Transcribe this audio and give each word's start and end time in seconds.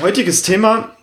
Heutiges 0.00 0.40
Thema 0.40 0.96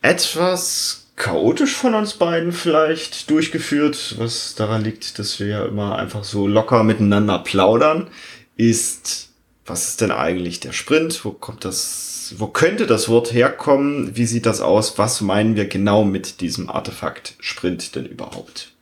etwas 0.00 1.08
chaotisch 1.16 1.74
von 1.74 1.94
uns 1.94 2.14
beiden 2.14 2.52
vielleicht 2.52 3.28
durchgeführt, 3.28 4.14
was 4.18 4.54
daran 4.54 4.84
liegt, 4.84 5.18
dass 5.18 5.40
wir 5.40 5.48
ja 5.48 5.64
immer 5.64 5.98
einfach 5.98 6.22
so 6.22 6.46
locker 6.46 6.84
miteinander 6.84 7.40
plaudern, 7.40 8.10
ist, 8.56 9.30
was 9.66 9.88
ist 9.88 10.02
denn 10.02 10.12
eigentlich 10.12 10.60
der 10.60 10.70
Sprint? 10.70 11.24
Wo 11.24 11.32
kommt 11.32 11.64
das, 11.64 12.34
wo 12.38 12.46
könnte 12.46 12.86
das 12.86 13.08
Wort 13.08 13.32
herkommen? 13.32 14.16
Wie 14.16 14.26
sieht 14.26 14.46
das 14.46 14.60
aus? 14.60 14.98
Was 14.98 15.20
meinen 15.20 15.56
wir 15.56 15.66
genau 15.66 16.04
mit 16.04 16.40
diesem 16.40 16.70
Artefakt 16.70 17.34
Sprint 17.40 17.96
denn 17.96 18.06
überhaupt? 18.06 18.72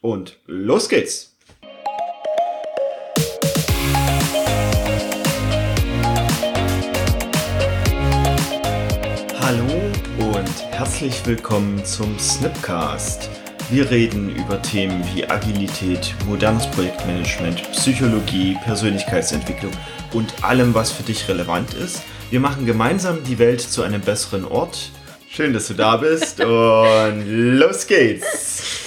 Und 0.00 0.38
los 0.46 0.88
geht's! 0.88 1.31
Hallo 9.52 10.38
und 10.38 10.62
herzlich 10.70 11.26
willkommen 11.26 11.84
zum 11.84 12.18
Snipcast. 12.18 13.28
Wir 13.68 13.90
reden 13.90 14.34
über 14.34 14.62
Themen 14.62 15.04
wie 15.12 15.28
Agilität, 15.28 16.14
modernes 16.26 16.66
Projektmanagement, 16.70 17.70
Psychologie, 17.72 18.56
Persönlichkeitsentwicklung 18.64 19.72
und 20.14 20.42
allem, 20.42 20.72
was 20.72 20.90
für 20.90 21.02
dich 21.02 21.28
relevant 21.28 21.74
ist. 21.74 22.02
Wir 22.30 22.40
machen 22.40 22.64
gemeinsam 22.64 23.22
die 23.24 23.38
Welt 23.38 23.60
zu 23.60 23.82
einem 23.82 24.00
besseren 24.00 24.46
Ort. 24.46 24.90
Schön, 25.28 25.52
dass 25.52 25.68
du 25.68 25.74
da 25.74 25.98
bist 25.98 26.40
und 26.40 27.24
los 27.26 27.86
geht's. 27.86 28.86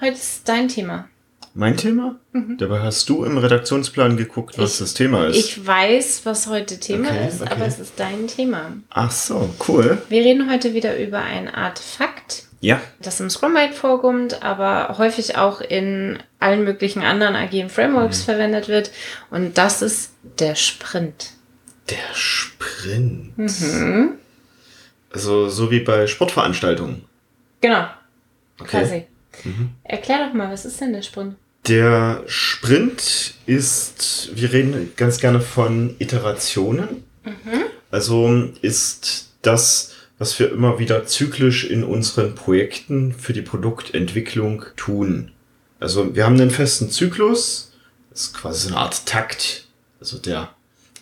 Heute 0.00 0.14
ist 0.14 0.48
dein 0.48 0.68
Thema. 0.68 1.08
Mein 1.54 1.76
Thema? 1.76 2.16
Mhm. 2.32 2.58
Dabei 2.58 2.80
hast 2.80 3.08
du 3.08 3.24
im 3.24 3.36
Redaktionsplan 3.36 4.16
geguckt, 4.16 4.56
was 4.56 4.74
ich, 4.74 4.78
das 4.78 4.94
Thema 4.94 5.26
ist. 5.26 5.36
Ich 5.36 5.66
weiß, 5.66 6.20
was 6.24 6.46
heute 6.46 6.78
Thema 6.78 7.08
okay, 7.08 7.28
ist, 7.28 7.42
okay. 7.42 7.50
aber 7.50 7.66
es 7.66 7.80
ist 7.80 7.94
dein 7.96 8.28
Thema. 8.28 8.72
Ach 8.90 9.10
so, 9.10 9.50
cool. 9.68 10.00
Wir 10.08 10.22
reden 10.22 10.50
heute 10.50 10.74
wieder 10.74 10.96
über 10.98 11.20
ein 11.20 11.48
Artefakt. 11.48 12.44
Ja. 12.60 12.80
Das 13.00 13.20
im 13.20 13.30
Scrum 13.30 13.54
Guide 13.54 13.72
vorkommt, 13.72 14.42
aber 14.42 14.96
häufig 14.98 15.36
auch 15.36 15.60
in 15.60 16.18
allen 16.38 16.62
möglichen 16.62 17.02
anderen 17.02 17.34
agilen 17.34 17.70
Frameworks 17.70 18.20
mhm. 18.20 18.24
verwendet 18.24 18.68
wird. 18.68 18.92
Und 19.30 19.58
das 19.58 19.82
ist 19.82 20.12
der 20.38 20.54
Sprint. 20.54 21.32
Der 21.88 22.14
Sprint. 22.14 23.36
Mhm. 23.38 24.12
Also 25.12 25.48
so 25.48 25.70
wie 25.70 25.80
bei 25.80 26.06
Sportveranstaltungen. 26.06 27.04
Genau. 27.60 27.86
Okay. 28.60 28.68
Quasi. 28.68 29.06
Mhm. 29.44 29.70
Erklär 29.84 30.26
doch 30.26 30.34
mal, 30.34 30.52
was 30.52 30.64
ist 30.64 30.80
denn 30.80 30.92
der 30.92 31.02
Sprint? 31.02 31.36
Der 31.68 32.22
Sprint 32.26 33.34
ist, 33.46 34.30
wir 34.34 34.52
reden 34.52 34.92
ganz 34.96 35.18
gerne 35.18 35.40
von 35.40 35.94
Iterationen. 35.98 37.04
Mhm. 37.24 37.64
Also 37.90 38.48
ist 38.62 39.30
das, 39.42 39.92
was 40.18 40.38
wir 40.38 40.50
immer 40.52 40.78
wieder 40.78 41.06
zyklisch 41.06 41.64
in 41.64 41.84
unseren 41.84 42.34
Projekten 42.34 43.12
für 43.12 43.32
die 43.32 43.42
Produktentwicklung 43.42 44.64
tun. 44.76 45.32
Also 45.78 46.14
wir 46.14 46.24
haben 46.24 46.40
einen 46.40 46.50
festen 46.50 46.90
Zyklus, 46.90 47.72
das 48.10 48.22
ist 48.22 48.34
quasi 48.34 48.68
so 48.68 48.74
eine 48.74 48.78
Art 48.78 49.06
Takt. 49.06 49.66
Also 50.00 50.18
der 50.18 50.50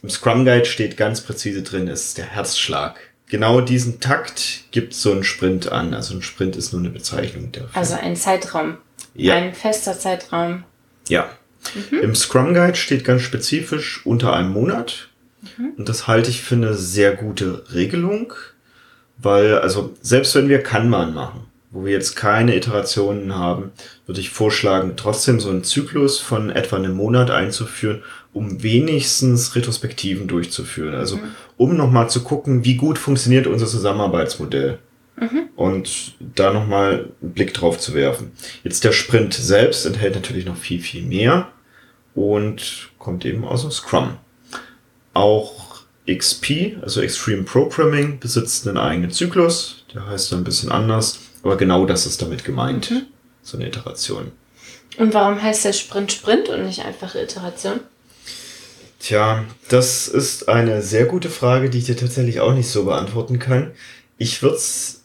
im 0.03 0.11
Scrum 0.11 0.45
Guide 0.45 0.67
steht 0.67 0.97
ganz 0.97 1.21
präzise 1.21 1.63
drin, 1.63 1.89
ist 1.89 2.19
der 2.19 2.27
Herzschlag 2.27 2.99
genau 3.29 3.61
diesen 3.61 4.01
Takt 4.01 4.65
gibt 4.71 4.95
so 4.95 5.13
ein 5.13 5.25
Sprint 5.25 5.71
an. 5.71 5.95
Also 5.95 6.15
ein 6.15 6.23
Sprint 6.23 6.57
ist 6.57 6.73
nur 6.73 6.81
eine 6.81 6.91
Bezeichnung 6.91 7.53
dafür. 7.53 7.71
Also 7.75 7.95
ein 7.95 8.17
Zeitraum. 8.17 8.79
Ja. 9.19 9.35
Ein 9.35 9.53
fester 9.53 9.99
Zeitraum. 9.99 10.65
Ja. 11.09 11.29
Mhm. 11.75 11.99
Im 11.99 12.15
Scrum 12.15 12.55
Guide 12.55 12.77
steht 12.77 13.05
ganz 13.05 13.23
spezifisch 13.23 14.07
unter 14.07 14.33
einem 14.33 14.53
Monat. 14.53 15.09
Mhm. 15.57 15.73
Und 15.77 15.89
das 15.89 16.07
halte 16.07 16.31
ich 16.31 16.43
für 16.43 16.55
eine 16.55 16.75
sehr 16.75 17.15
gute 17.15 17.65
Regelung, 17.75 18.33
weil, 19.19 19.59
also, 19.59 19.95
selbst 20.01 20.35
wenn 20.37 20.49
wir 20.49 20.63
Kanban 20.63 21.13
machen, 21.13 21.47
wo 21.71 21.85
wir 21.85 21.93
jetzt 21.93 22.15
keine 22.15 22.57
Iterationen 22.57 23.35
haben, 23.35 23.73
würde 24.07 24.21
ich 24.21 24.31
vorschlagen, 24.31 24.95
trotzdem 24.97 25.41
so 25.41 25.51
einen 25.51 25.65
Zyklus 25.65 26.21
von 26.21 26.51
etwa 26.51 26.77
einem 26.77 26.95
Monat 26.95 27.31
einzuführen, 27.31 28.03
um 28.33 28.63
wenigstens 28.63 29.55
Retrospektiven 29.57 30.29
durchzuführen. 30.29 30.95
Also 30.95 31.17
mhm. 31.17 31.31
um 31.57 31.77
nochmal 31.77 32.09
zu 32.09 32.23
gucken, 32.23 32.65
wie 32.65 32.77
gut 32.77 32.99
funktioniert 32.99 33.49
unser 33.49 33.67
Zusammenarbeitsmodell. 33.67 34.79
Mhm. 35.21 35.49
Und 35.57 36.15
da 36.21 36.53
nochmal 36.53 37.11
einen 37.21 37.33
Blick 37.33 37.55
drauf 37.55 37.79
zu 37.79 37.95
werfen. 37.95 38.33
Jetzt 38.65 38.85
der 38.85 38.93
Sprint 38.93 39.35
selbst 39.35 39.87
enthält 39.87 40.15
natürlich 40.15 40.47
noch 40.47 40.57
viel, 40.57 40.81
viel 40.81 41.03
mehr 41.03 41.49
und 42.15 42.91
kommt 42.99 43.25
eben 43.25 43.45
aus 43.45 43.63
dem 43.63 43.71
Scrum. 43.71 44.17
Auch 45.15 45.83
XP, 46.09 46.77
also 46.83 47.01
Extreme 47.01 47.43
Programming, 47.43 48.19
besitzt 48.19 48.67
einen 48.67 48.79
eigenen 48.79 49.11
Zyklus. 49.11 49.85
Der 49.95 50.07
heißt 50.07 50.33
ein 50.33 50.45
bisschen 50.45 50.71
anders, 50.71 51.19
aber 51.43 51.57
genau 51.57 51.85
das 51.87 52.07
ist 52.07 52.23
damit 52.23 52.45
gemeint. 52.45 52.91
Mhm. 52.91 53.07
So 53.43 53.57
eine 53.57 53.69
Iteration. 53.69 54.33
Und 54.99 55.15
warum 55.15 55.41
heißt 55.41 55.65
der 55.65 55.73
Sprint 55.73 56.13
Sprint 56.13 56.49
und 56.49 56.65
nicht 56.65 56.85
einfach 56.85 57.15
Iteration? 57.15 57.81
Tja, 59.01 59.45
das 59.69 60.09
ist 60.09 60.49
eine 60.49 60.83
sehr 60.83 61.05
gute 61.05 61.31
Frage, 61.31 61.71
die 61.71 61.79
ich 61.79 61.85
dir 61.85 61.97
tatsächlich 61.97 62.41
auch 62.41 62.53
nicht 62.53 62.69
so 62.69 62.85
beantworten 62.85 63.39
kann. 63.39 63.71
Ich 64.19 64.43
würde 64.43 64.57
es 64.57 64.98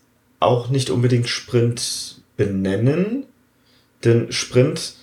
auch 0.43 0.69
nicht 0.69 0.89
unbedingt 0.89 1.29
Sprint 1.29 2.21
benennen, 2.37 3.25
denn 4.03 4.31
Sprint 4.31 4.95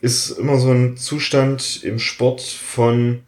ist 0.00 0.30
immer 0.30 0.58
so 0.58 0.70
ein 0.70 0.96
Zustand 0.96 1.82
im 1.82 1.98
Sport 1.98 2.42
von 2.42 3.22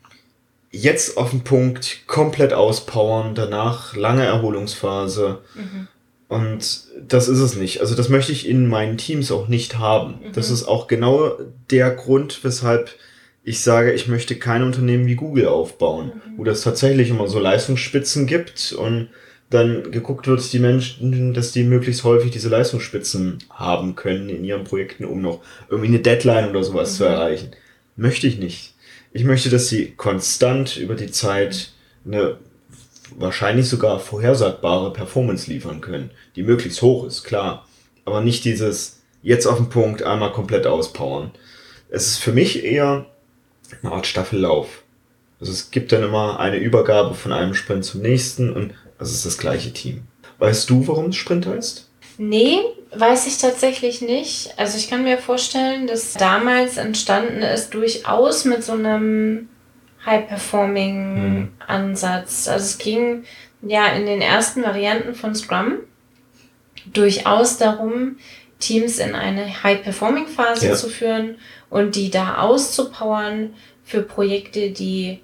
jetzt 0.71 1.17
auf 1.17 1.31
den 1.31 1.45
Punkt, 1.45 2.07
komplett 2.07 2.53
auspowern, 2.53 3.35
danach 3.35 3.97
lange 3.97 4.25
Erholungsphase. 4.25 5.39
Mhm. 5.55 5.89
Und 6.29 6.81
das 7.09 7.29
ist 7.29 7.39
es 7.39 7.57
nicht. 7.57 7.81
Also 7.81 7.95
das 7.95 8.11
möchte 8.11 8.33
ich 8.33 8.47
in 8.47 8.69
meinen 8.69 8.99
Teams 8.99 9.33
auch 9.33 9.49
nicht 9.49 9.79
haben. 9.79 10.21
Mhm. 10.23 10.33
Das 10.35 10.51
ist 10.51 10.65
auch 10.65 10.87
genau 10.87 11.33
der 11.71 11.91
Grund, 11.91 12.45
weshalb 12.45 12.95
ich 13.45 13.63
sage, 13.63 13.93
ich 13.93 14.09
möchte 14.09 14.37
kein 14.37 14.63
Unternehmen 14.63 15.07
wie 15.07 15.15
Google 15.15 15.47
aufbauen, 15.47 16.13
mhm. 16.15 16.39
wo 16.39 16.45
das 16.45 16.61
tatsächlich 16.61 17.09
immer 17.09 17.29
so 17.29 17.39
Leistungsspitzen 17.39 18.27
gibt 18.27 18.73
und 18.73 19.09
dann 19.51 19.91
geguckt 19.91 20.27
wird, 20.27 20.53
die 20.53 20.59
Menschen, 20.59 21.33
dass 21.33 21.53
die 21.53 21.65
möglichst 21.65 22.05
häufig 22.05 22.31
diese 22.31 22.51
Leistungsspitzen 22.51 23.39
haben 23.51 23.95
können 23.95 24.29
in 24.29 24.45
ihren 24.45 24.65
Projekten, 24.65 25.05
um 25.05 25.23
noch 25.23 25.41
irgendwie 25.71 25.89
eine 25.89 26.01
Deadline 26.01 26.51
oder 26.51 26.63
sowas 26.63 26.93
mhm. 26.93 26.97
zu 26.97 27.05
erreichen. 27.05 27.51
Möchte 27.97 28.27
ich 28.27 28.39
nicht. 28.39 28.75
Ich 29.13 29.25
möchte, 29.25 29.49
dass 29.49 29.69
sie 29.69 29.93
konstant 29.97 30.77
über 30.77 30.95
die 30.95 31.11
Zeit 31.11 31.73
eine 32.05 32.37
wahrscheinlich 33.17 33.69
sogar 33.69 34.01
vorhersagbare 34.01 34.93
Performance 34.93 35.51
liefern 35.51 35.81
können, 35.81 36.11
die 36.37 36.43
möglichst 36.43 36.83
hoch 36.83 37.07
ist, 37.07 37.25
klar. 37.25 37.67
Aber 38.05 38.21
nicht 38.21 38.45
dieses 38.45 39.01
jetzt 39.23 39.47
auf 39.47 39.57
den 39.57 39.71
Punkt 39.71 40.03
einmal 40.03 40.33
komplett 40.33 40.67
auspowern. 40.67 41.33
Es 41.89 42.07
ist 42.07 42.19
für 42.19 42.33
mich 42.33 42.65
eher 42.65 43.07
eine 43.83 43.93
Art 43.93 44.07
Staffellauf. 44.07 44.83
Also 45.41 45.53
es 45.53 45.71
gibt 45.71 45.93
dann 45.93 46.03
immer 46.03 46.39
eine 46.39 46.59
Übergabe 46.59 47.15
von 47.15 47.33
einem 47.33 47.55
Sprint 47.55 47.85
zum 47.85 48.03
nächsten 48.03 48.53
und 48.53 48.75
es 48.99 49.13
ist 49.13 49.27
das 49.27 49.39
gleiche 49.39 49.73
Team. 49.73 50.03
Weißt 50.39 50.69
du, 50.71 50.87
warum 50.87 51.07
es 51.07 51.17
Sprint 51.17 51.47
heißt? 51.47 51.89
Nee, 52.19 52.59
weiß 52.95 53.27
ich 53.27 53.39
tatsächlich 53.39 54.03
nicht. 54.03 54.53
Also 54.57 54.79
ich 54.79 54.91
kann 54.91 55.05
mir 55.05 55.19
vorstellen, 55.19 55.87
dass 55.87 56.15
damals 56.15 56.77
entstanden 56.77 57.43
ist 57.43 57.73
durchaus 57.75 58.45
mit 58.45 58.65
so 58.65 58.73
einem 58.73 59.49
High-Performing-Ansatz. 60.05 62.47
Hm. 62.47 62.53
Also 62.53 62.65
es 62.65 62.79
ging 62.79 63.25
ja 63.63 63.87
in 63.89 64.07
den 64.07 64.21
ersten 64.21 64.63
Varianten 64.63 65.15
von 65.15 65.35
Scrum 65.35 65.79
durchaus 66.93 67.57
darum, 67.59 68.19
Teams 68.59 68.99
in 68.99 69.15
eine 69.15 69.63
High-Performing-Phase 69.63 70.69
ja. 70.69 70.75
zu 70.75 70.89
führen 70.89 71.37
und 71.71 71.95
die 71.95 72.11
da 72.11 72.39
auszupowern 72.39 73.55
für 73.85 74.03
Projekte, 74.03 74.71
die 74.71 75.21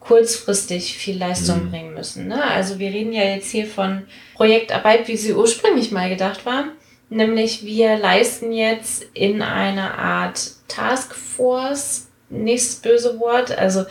kurzfristig 0.00 0.96
viel 0.96 1.18
Leistung 1.18 1.66
mhm. 1.66 1.70
bringen 1.70 1.94
müssen. 1.94 2.26
Ne? 2.26 2.42
Also 2.42 2.78
wir 2.78 2.88
reden 2.88 3.12
ja 3.12 3.22
jetzt 3.22 3.50
hier 3.50 3.66
von 3.66 4.02
Projektarbeit, 4.34 5.06
wie 5.08 5.16
sie 5.16 5.34
ursprünglich 5.34 5.92
mal 5.92 6.08
gedacht 6.08 6.44
war. 6.46 6.64
Nämlich 7.10 7.64
wir 7.64 7.96
leisten 7.98 8.52
jetzt 8.52 9.04
in 9.14 9.42
einer 9.42 9.98
Art 9.98 10.52
Taskforce, 10.68 12.08
nächstes 12.30 12.76
böse 12.76 13.20
Wort, 13.20 13.56
also 13.56 13.84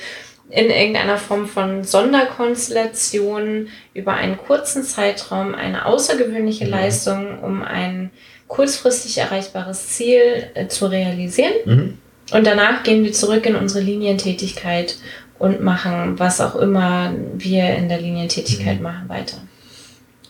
in 0.50 0.69
irgendeiner 0.71 1.17
Form 1.17 1.47
von 1.47 1.83
Sonderkonstellation 1.83 3.67
über 3.94 4.13
einen 4.13 4.38
kurzen 4.38 4.83
Zeitraum 4.83 5.53
eine 5.53 5.85
außergewöhnliche 5.85 6.65
mhm. 6.65 6.71
Leistung, 6.71 7.44
um 7.44 7.61
ein 7.61 8.09
kurzfristig 8.47 9.19
erreichbares 9.19 9.89
Ziel 9.89 10.50
äh, 10.56 10.67
zu 10.67 10.88
realisieren. 10.88 11.53
Mhm. 11.65 11.97
Und 12.31 12.45
danach 12.45 12.83
gehen 12.83 13.03
wir 13.03 13.11
zurück 13.11 13.45
in 13.45 13.56
unsere 13.56 13.83
Linientätigkeit 13.83 14.97
und 15.39 15.62
machen, 15.62 16.19
was 16.19 16.41
auch 16.41 16.56
immer 16.56 17.13
wir 17.36 17.75
in 17.75 17.89
der 17.89 18.00
Linientätigkeit 18.00 18.77
mhm. 18.77 18.83
machen, 18.83 19.09
weiter. 19.09 19.38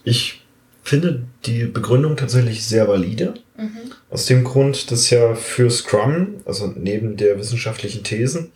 Ich 0.03 0.41
finde 0.83 1.23
die 1.45 1.65
Begründung 1.65 2.15
tatsächlich 2.15 2.65
sehr 2.65 2.87
valide. 2.87 3.33
Mhm. 3.57 3.91
Aus 4.09 4.25
dem 4.25 4.43
Grund, 4.43 4.91
dass 4.91 5.09
ja 5.09 5.35
für 5.35 5.69
Scrum, 5.69 6.35
also 6.45 6.73
neben 6.75 7.17
der 7.17 7.37
wissenschaftlichen 7.37 8.03
Thesen, 8.03 8.51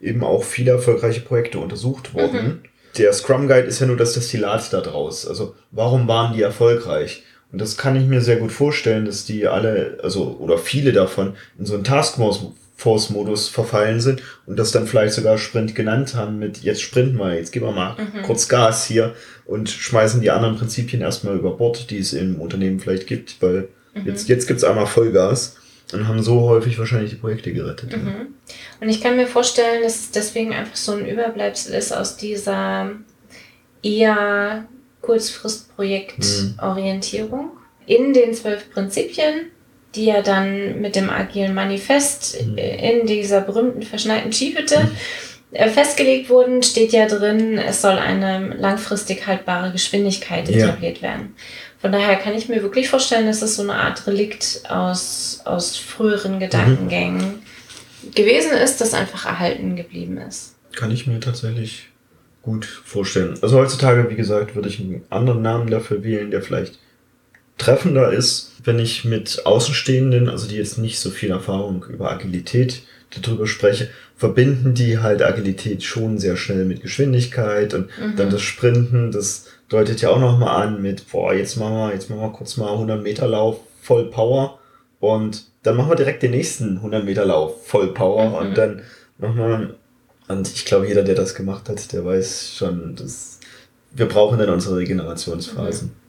eben 0.00 0.22
auch 0.22 0.44
viele 0.44 0.72
erfolgreiche 0.72 1.20
Projekte 1.20 1.58
untersucht 1.58 2.14
wurden. 2.14 2.44
Mhm. 2.44 2.60
der 2.98 3.12
Scrum 3.12 3.48
Guide 3.48 3.66
ist 3.66 3.80
ja 3.80 3.86
nur 3.86 3.96
das 3.96 4.12
Destillat 4.12 4.72
da 4.72 4.80
draus. 4.80 5.26
Also 5.26 5.54
warum 5.70 6.08
waren 6.08 6.34
die 6.34 6.42
erfolgreich? 6.42 7.22
Und 7.50 7.60
das 7.60 7.76
kann 7.76 7.96
ich 7.96 8.06
mir 8.06 8.20
sehr 8.20 8.36
gut 8.36 8.50
vorstellen, 8.50 9.04
dass 9.04 9.24
die 9.24 9.46
alle, 9.46 9.98
also 10.02 10.36
oder 10.38 10.58
viele 10.58 10.92
davon 10.92 11.34
in 11.58 11.66
so 11.66 11.74
einen 11.74 11.84
Taskforce-Modus 12.82 13.48
verfallen 13.48 14.00
sind 14.00 14.22
und 14.46 14.58
das 14.58 14.72
dann 14.72 14.86
vielleicht 14.86 15.12
sogar 15.14 15.38
Sprint 15.38 15.74
genannt 15.74 16.14
haben 16.14 16.38
mit 16.38 16.58
jetzt 16.58 16.82
sprinten 16.82 17.16
wir, 17.16 17.34
jetzt 17.34 17.52
geben 17.52 17.64
wir 17.66 17.72
mal 17.72 17.96
mhm. 17.96 18.22
kurz 18.22 18.48
Gas 18.48 18.86
hier 18.86 19.14
und 19.44 19.70
schmeißen 19.70 20.20
die 20.20 20.30
anderen 20.30 20.56
Prinzipien 20.56 21.02
erstmal 21.02 21.36
über 21.36 21.56
Bord, 21.56 21.90
die 21.90 21.98
es 21.98 22.12
im 22.12 22.40
Unternehmen 22.40 22.78
vielleicht 22.80 23.06
gibt, 23.06 23.40
weil 23.40 23.68
mhm. 23.94 24.06
jetzt, 24.06 24.28
jetzt 24.28 24.48
gibt's 24.48 24.64
einmal 24.64 24.86
Vollgas 24.86 25.56
und 25.92 26.08
haben 26.08 26.22
so 26.22 26.40
häufig 26.42 26.78
wahrscheinlich 26.78 27.10
die 27.10 27.16
Projekte 27.16 27.52
gerettet. 27.52 27.96
Mhm. 27.96 28.06
Ja. 28.06 28.14
Und 28.80 28.88
ich 28.88 29.00
kann 29.00 29.16
mir 29.16 29.26
vorstellen, 29.26 29.82
dass 29.82 29.96
es 29.96 30.10
deswegen 30.10 30.52
einfach 30.52 30.76
so 30.76 30.92
ein 30.92 31.06
Überbleibsel 31.06 31.74
ist 31.74 31.92
aus 31.92 32.16
dieser 32.16 32.92
eher 33.82 34.66
Kurzfristprojektorientierung. 35.00 37.44
Mhm. 37.44 37.50
In 37.84 38.12
den 38.12 38.32
zwölf 38.32 38.70
Prinzipien, 38.70 39.50
die 39.94 40.06
ja 40.06 40.22
dann 40.22 40.80
mit 40.80 40.96
dem 40.96 41.10
agilen 41.10 41.54
Manifest 41.54 42.44
mhm. 42.44 42.58
in 42.58 43.06
dieser 43.06 43.40
berühmten 43.40 43.82
verschneiten 43.82 44.32
Skihütte. 44.32 44.90
Äh, 45.52 45.68
festgelegt 45.68 46.30
wurden, 46.30 46.62
steht 46.62 46.92
ja 46.92 47.06
drin, 47.06 47.58
es 47.58 47.82
soll 47.82 47.98
eine 47.98 48.54
langfristig 48.56 49.26
haltbare 49.26 49.70
Geschwindigkeit 49.70 50.48
etabliert 50.48 50.98
ja. 50.98 51.02
werden. 51.02 51.34
Von 51.78 51.92
daher 51.92 52.16
kann 52.16 52.34
ich 52.34 52.48
mir 52.48 52.62
wirklich 52.62 52.88
vorstellen, 52.88 53.26
dass 53.26 53.42
es 53.42 53.56
so 53.56 53.62
eine 53.62 53.74
Art 53.74 54.06
Relikt 54.06 54.62
aus, 54.68 55.40
aus 55.44 55.76
früheren 55.76 56.40
Gedankengängen 56.40 57.42
mhm. 58.02 58.10
gewesen 58.14 58.52
ist, 58.52 58.80
das 58.80 58.94
einfach 58.94 59.26
erhalten 59.26 59.76
geblieben 59.76 60.16
ist. 60.16 60.54
Kann 60.74 60.90
ich 60.90 61.06
mir 61.06 61.20
tatsächlich 61.20 61.88
gut 62.40 62.64
vorstellen. 62.64 63.38
Also 63.42 63.58
heutzutage, 63.58 64.08
wie 64.10 64.16
gesagt, 64.16 64.54
würde 64.54 64.68
ich 64.68 64.80
einen 64.80 65.02
anderen 65.10 65.42
Namen 65.42 65.70
dafür 65.70 66.02
wählen, 66.02 66.30
der 66.30 66.42
vielleicht 66.42 66.78
treffender 67.62 68.12
ist, 68.12 68.52
wenn 68.64 68.78
ich 68.78 69.04
mit 69.04 69.46
Außenstehenden, 69.46 70.28
also 70.28 70.48
die 70.48 70.56
jetzt 70.56 70.78
nicht 70.78 70.98
so 70.98 71.10
viel 71.10 71.30
Erfahrung 71.30 71.84
über 71.88 72.10
Agilität 72.10 72.82
darüber 73.20 73.46
spreche, 73.46 73.88
verbinden 74.16 74.74
die 74.74 74.98
halt 74.98 75.22
Agilität 75.22 75.82
schon 75.82 76.18
sehr 76.18 76.36
schnell 76.36 76.64
mit 76.64 76.82
Geschwindigkeit 76.82 77.74
und 77.74 77.86
mhm. 78.00 78.16
dann 78.16 78.30
das 78.30 78.42
Sprinten, 78.42 79.10
das 79.10 79.46
deutet 79.68 80.00
ja 80.00 80.10
auch 80.10 80.20
nochmal 80.20 80.62
an 80.62 80.80
mit, 80.80 81.10
boah, 81.10 81.34
jetzt 81.34 81.56
machen 81.56 81.74
wir, 81.74 81.92
jetzt 81.92 82.08
machen 82.08 82.22
wir 82.22 82.32
kurz 82.32 82.56
mal 82.56 82.72
100 82.72 83.02
Meter 83.02 83.26
Lauf 83.26 83.60
voll 83.80 84.10
Power 84.10 84.58
und 85.00 85.44
dann 85.62 85.76
machen 85.76 85.90
wir 85.90 85.96
direkt 85.96 86.22
den 86.22 86.30
nächsten 86.32 86.76
100 86.76 87.04
Meter 87.04 87.24
Lauf 87.24 87.66
voll 87.66 87.92
Power 87.92 88.28
mhm. 88.28 88.34
und 88.34 88.58
dann 88.58 88.82
nochmal 89.18 89.74
und 90.28 90.48
ich 90.48 90.64
glaube, 90.64 90.86
jeder, 90.86 91.02
der 91.02 91.14
das 91.14 91.34
gemacht 91.34 91.68
hat, 91.68 91.92
der 91.92 92.04
weiß 92.04 92.54
schon, 92.56 92.96
dass 92.96 93.40
wir 93.90 94.06
brauchen 94.06 94.38
dann 94.38 94.48
unsere 94.48 94.78
Regenerationsphasen. 94.78 95.88
Mhm. 95.88 96.01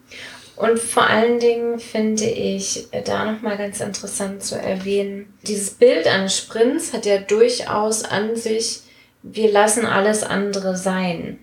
Und 0.55 0.79
vor 0.79 1.07
allen 1.07 1.39
Dingen 1.39 1.79
finde 1.79 2.25
ich 2.25 2.87
da 3.05 3.31
nochmal 3.31 3.57
ganz 3.57 3.79
interessant 3.79 4.43
zu 4.43 4.55
erwähnen, 4.55 5.33
dieses 5.47 5.71
Bild 5.71 6.07
eines 6.07 6.37
Sprints 6.37 6.93
hat 6.93 7.05
ja 7.05 7.17
durchaus 7.17 8.03
an 8.03 8.35
sich, 8.35 8.81
wir 9.23 9.51
lassen 9.51 9.85
alles 9.85 10.23
andere 10.23 10.75
sein. 10.77 11.39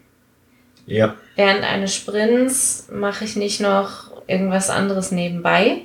Ja. 0.86 1.16
Während 1.36 1.64
eines 1.64 1.94
Sprints 1.94 2.88
mache 2.90 3.24
ich 3.24 3.36
nicht 3.36 3.60
noch 3.60 4.10
irgendwas 4.26 4.70
anderes 4.70 5.10
nebenbei, 5.10 5.82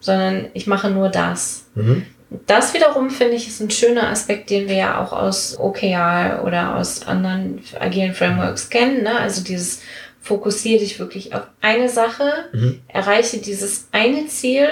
sondern 0.00 0.46
ich 0.54 0.66
mache 0.66 0.90
nur 0.90 1.08
das. 1.08 1.66
Mhm. 1.74 2.06
Das 2.46 2.72
wiederum 2.72 3.10
finde 3.10 3.34
ich 3.34 3.48
ist 3.48 3.60
ein 3.60 3.70
schöner 3.70 4.08
Aspekt, 4.08 4.48
den 4.48 4.68
wir 4.68 4.76
ja 4.76 5.02
auch 5.02 5.12
aus 5.12 5.58
OKR 5.58 6.42
oder 6.46 6.76
aus 6.76 7.06
anderen 7.06 7.62
agilen 7.78 8.14
Frameworks 8.14 8.70
kennen. 8.70 9.02
Ne? 9.02 9.18
Also 9.18 9.44
dieses 9.44 9.82
fokussiere 10.22 10.78
dich 10.78 10.98
wirklich 10.98 11.34
auf 11.34 11.42
eine 11.60 11.88
Sache, 11.88 12.32
mhm. 12.52 12.80
erreiche 12.88 13.38
dieses 13.38 13.88
eine 13.90 14.28
Ziel 14.28 14.68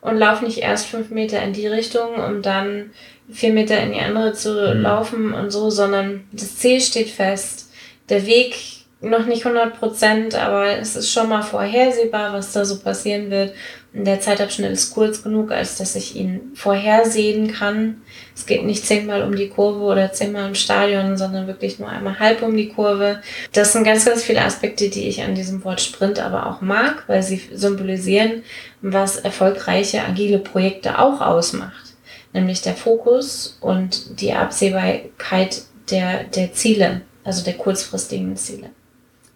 und 0.00 0.16
lauf 0.16 0.40
nicht 0.40 0.58
erst 0.58 0.86
fünf 0.86 1.10
Meter 1.10 1.42
in 1.42 1.52
die 1.52 1.66
Richtung, 1.66 2.14
um 2.14 2.42
dann 2.42 2.90
vier 3.30 3.52
Meter 3.52 3.78
in 3.80 3.92
die 3.92 4.00
andere 4.00 4.32
zu 4.32 4.50
mhm. 4.50 4.80
laufen 4.80 5.34
und 5.34 5.50
so, 5.50 5.70
sondern 5.70 6.24
das 6.32 6.56
Ziel 6.56 6.80
steht 6.80 7.10
fest. 7.10 7.70
Der 8.08 8.26
Weg 8.26 8.56
noch 9.00 9.26
nicht 9.26 9.44
100 9.44 9.78
Prozent, 9.78 10.34
aber 10.34 10.78
es 10.78 10.96
ist 10.96 11.12
schon 11.12 11.28
mal 11.28 11.42
vorhersehbar, 11.42 12.32
was 12.32 12.52
da 12.52 12.64
so 12.64 12.78
passieren 12.78 13.30
wird. 13.30 13.54
Der 13.96 14.20
Zeitabschnitt 14.20 14.72
ist 14.72 14.92
kurz 14.92 15.22
genug, 15.22 15.52
als 15.52 15.76
dass 15.76 15.94
ich 15.94 16.16
ihn 16.16 16.50
vorhersehen 16.56 17.52
kann. 17.52 18.02
Es 18.34 18.44
geht 18.44 18.64
nicht 18.64 18.84
zehnmal 18.84 19.22
um 19.22 19.36
die 19.36 19.48
Kurve 19.48 19.84
oder 19.84 20.12
zehnmal 20.12 20.48
im 20.48 20.56
Stadion, 20.56 21.16
sondern 21.16 21.46
wirklich 21.46 21.78
nur 21.78 21.88
einmal 21.88 22.18
halb 22.18 22.42
um 22.42 22.56
die 22.56 22.70
Kurve. 22.70 23.22
Das 23.52 23.72
sind 23.72 23.84
ganz, 23.84 24.04
ganz 24.04 24.24
viele 24.24 24.42
Aspekte, 24.42 24.88
die 24.88 25.06
ich 25.06 25.22
an 25.22 25.36
diesem 25.36 25.62
Wort 25.62 25.80
Sprint 25.80 26.18
aber 26.18 26.48
auch 26.48 26.60
mag, 26.60 27.04
weil 27.06 27.22
sie 27.22 27.40
symbolisieren, 27.52 28.42
was 28.82 29.16
erfolgreiche 29.16 30.02
agile 30.02 30.40
Projekte 30.40 30.98
auch 30.98 31.20
ausmacht. 31.20 31.94
Nämlich 32.32 32.62
der 32.62 32.74
Fokus 32.74 33.58
und 33.60 34.20
die 34.20 34.32
Absehbarkeit 34.32 35.62
der, 35.88 36.24
der 36.24 36.52
Ziele, 36.52 37.02
also 37.22 37.44
der 37.44 37.54
kurzfristigen 37.54 38.36
Ziele. 38.36 38.70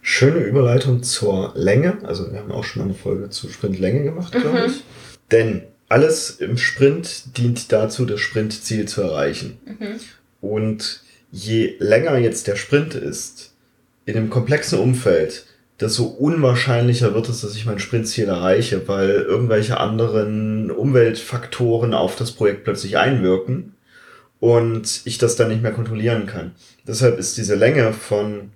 Schöne 0.00 0.38
Überleitung 0.40 1.02
zur 1.02 1.52
Länge. 1.54 1.98
Also 2.04 2.32
wir 2.32 2.38
haben 2.38 2.52
auch 2.52 2.64
schon 2.64 2.82
mal 2.82 2.88
eine 2.88 2.98
Folge 2.98 3.30
zu 3.30 3.48
Sprintlänge 3.48 4.02
gemacht, 4.02 4.34
mhm. 4.34 4.40
glaube 4.40 4.66
ich. 4.66 4.84
Denn 5.30 5.62
alles 5.88 6.30
im 6.30 6.56
Sprint 6.58 7.36
dient 7.36 7.72
dazu, 7.72 8.04
das 8.04 8.20
Sprintziel 8.20 8.86
zu 8.86 9.02
erreichen. 9.02 9.58
Mhm. 9.64 10.00
Und 10.40 11.02
je 11.30 11.74
länger 11.78 12.18
jetzt 12.18 12.46
der 12.46 12.56
Sprint 12.56 12.94
ist, 12.94 13.54
in 14.06 14.16
einem 14.16 14.30
komplexen 14.30 14.78
Umfeld, 14.78 15.44
desto 15.80 16.04
unwahrscheinlicher 16.04 17.14
wird 17.14 17.28
es, 17.28 17.40
dass 17.40 17.54
ich 17.54 17.66
mein 17.66 17.78
Sprintziel 17.78 18.28
erreiche, 18.28 18.88
weil 18.88 19.10
irgendwelche 19.10 19.78
anderen 19.78 20.70
Umweltfaktoren 20.70 21.94
auf 21.94 22.16
das 22.16 22.32
Projekt 22.32 22.64
plötzlich 22.64 22.98
einwirken 22.98 23.74
und 24.40 25.02
ich 25.04 25.18
das 25.18 25.36
dann 25.36 25.48
nicht 25.48 25.62
mehr 25.62 25.72
kontrollieren 25.72 26.26
kann. 26.26 26.52
Deshalb 26.86 27.18
ist 27.18 27.36
diese 27.36 27.54
Länge 27.54 27.92
von 27.92 28.50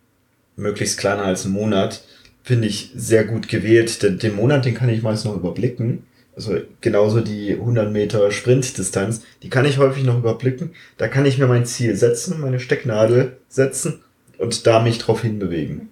möglichst 0.57 0.99
kleiner 0.99 1.25
als 1.25 1.45
ein 1.45 1.53
Monat, 1.53 2.05
finde 2.43 2.69
ich 2.69 2.91
sehr 2.95 3.25
gut 3.25 3.49
gewählt. 3.49 4.03
Den, 4.03 4.19
den 4.19 4.37
Monat, 4.37 4.65
den 4.65 4.75
kann 4.75 4.89
ich 4.89 5.03
meist 5.03 5.25
noch 5.25 5.37
überblicken. 5.37 6.05
Also 6.35 6.59
genauso 6.81 7.21
die 7.21 7.53
100 7.53 7.93
Meter 7.93 8.31
Sprintdistanz, 8.31 9.23
die 9.43 9.51
kann 9.51 9.67
ich 9.67 9.79
häufig 9.79 10.05
noch 10.05 10.19
überblicken. 10.19 10.71
Da 10.97 11.09
kann 11.09 11.27
ich 11.27 11.39
mir 11.39 11.47
mein 11.47 11.67
Ziel 11.67 11.95
setzen, 11.95 12.41
meine 12.41 12.59
Stecknadel 12.59 13.37
setzen 13.49 14.03
und 14.39 14.67
da 14.67 14.81
mich 14.81 14.99
drauf 14.99 15.23
hinbewegen. 15.23 15.91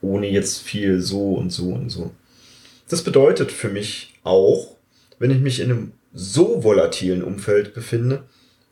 Ohne 0.00 0.28
jetzt 0.28 0.62
viel 0.62 1.00
so 1.00 1.34
und 1.34 1.50
so 1.50 1.70
und 1.70 1.90
so. 1.90 2.12
Das 2.88 3.02
bedeutet 3.02 3.52
für 3.52 3.68
mich 3.68 4.14
auch, 4.22 4.76
wenn 5.18 5.30
ich 5.30 5.40
mich 5.40 5.60
in 5.60 5.70
einem 5.70 5.92
so 6.14 6.62
volatilen 6.62 7.22
Umfeld 7.22 7.74
befinde, 7.74 8.24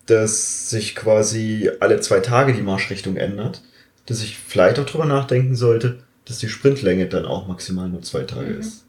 dass 0.06 0.70
sich 0.70 0.94
quasi 0.94 1.70
alle 1.80 2.00
zwei 2.00 2.20
Tage 2.20 2.54
die 2.54 2.62
Marschrichtung 2.62 3.16
ändert, 3.16 3.62
dass 4.06 4.22
ich 4.22 4.38
vielleicht 4.38 4.78
auch 4.78 4.86
drüber 4.86 5.06
nachdenken 5.06 5.54
sollte, 5.54 5.98
dass 6.24 6.38
die 6.38 6.48
Sprintlänge 6.48 7.06
dann 7.06 7.26
auch 7.26 7.46
maximal 7.46 7.88
nur 7.88 8.02
zwei 8.02 8.22
Tage 8.22 8.50
mhm. 8.50 8.60
ist. 8.60 8.84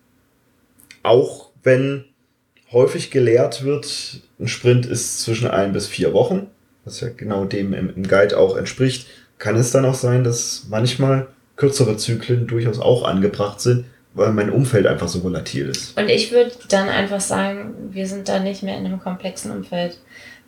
Auch 1.03 1.49
wenn 1.63 2.05
häufig 2.71 3.11
gelehrt 3.11 3.63
wird, 3.63 4.21
ein 4.39 4.47
Sprint 4.47 4.85
ist 4.85 5.21
zwischen 5.21 5.47
ein 5.47 5.73
bis 5.73 5.87
vier 5.87 6.13
Wochen, 6.13 6.47
was 6.83 6.99
ja 7.01 7.09
genau 7.09 7.45
dem 7.45 7.73
im, 7.73 7.93
im 7.95 8.07
Guide 8.07 8.37
auch 8.37 8.55
entspricht, 8.55 9.07
kann 9.37 9.55
es 9.55 9.71
dann 9.71 9.85
auch 9.85 9.95
sein, 9.95 10.23
dass 10.23 10.67
manchmal 10.69 11.27
kürzere 11.55 11.97
Zyklen 11.97 12.47
durchaus 12.47 12.79
auch 12.79 13.03
angebracht 13.03 13.61
sind, 13.61 13.85
weil 14.13 14.31
mein 14.31 14.49
Umfeld 14.49 14.87
einfach 14.87 15.07
so 15.07 15.23
volatil 15.23 15.67
ist. 15.69 15.97
Und 15.97 16.09
ich 16.09 16.31
würde 16.31 16.51
dann 16.69 16.87
einfach 16.89 17.19
sagen, 17.19 17.73
wir 17.91 18.07
sind 18.07 18.29
da 18.29 18.39
nicht 18.39 18.63
mehr 18.63 18.77
in 18.77 18.85
einem 18.85 18.99
komplexen 18.99 19.51
Umfeld 19.51 19.99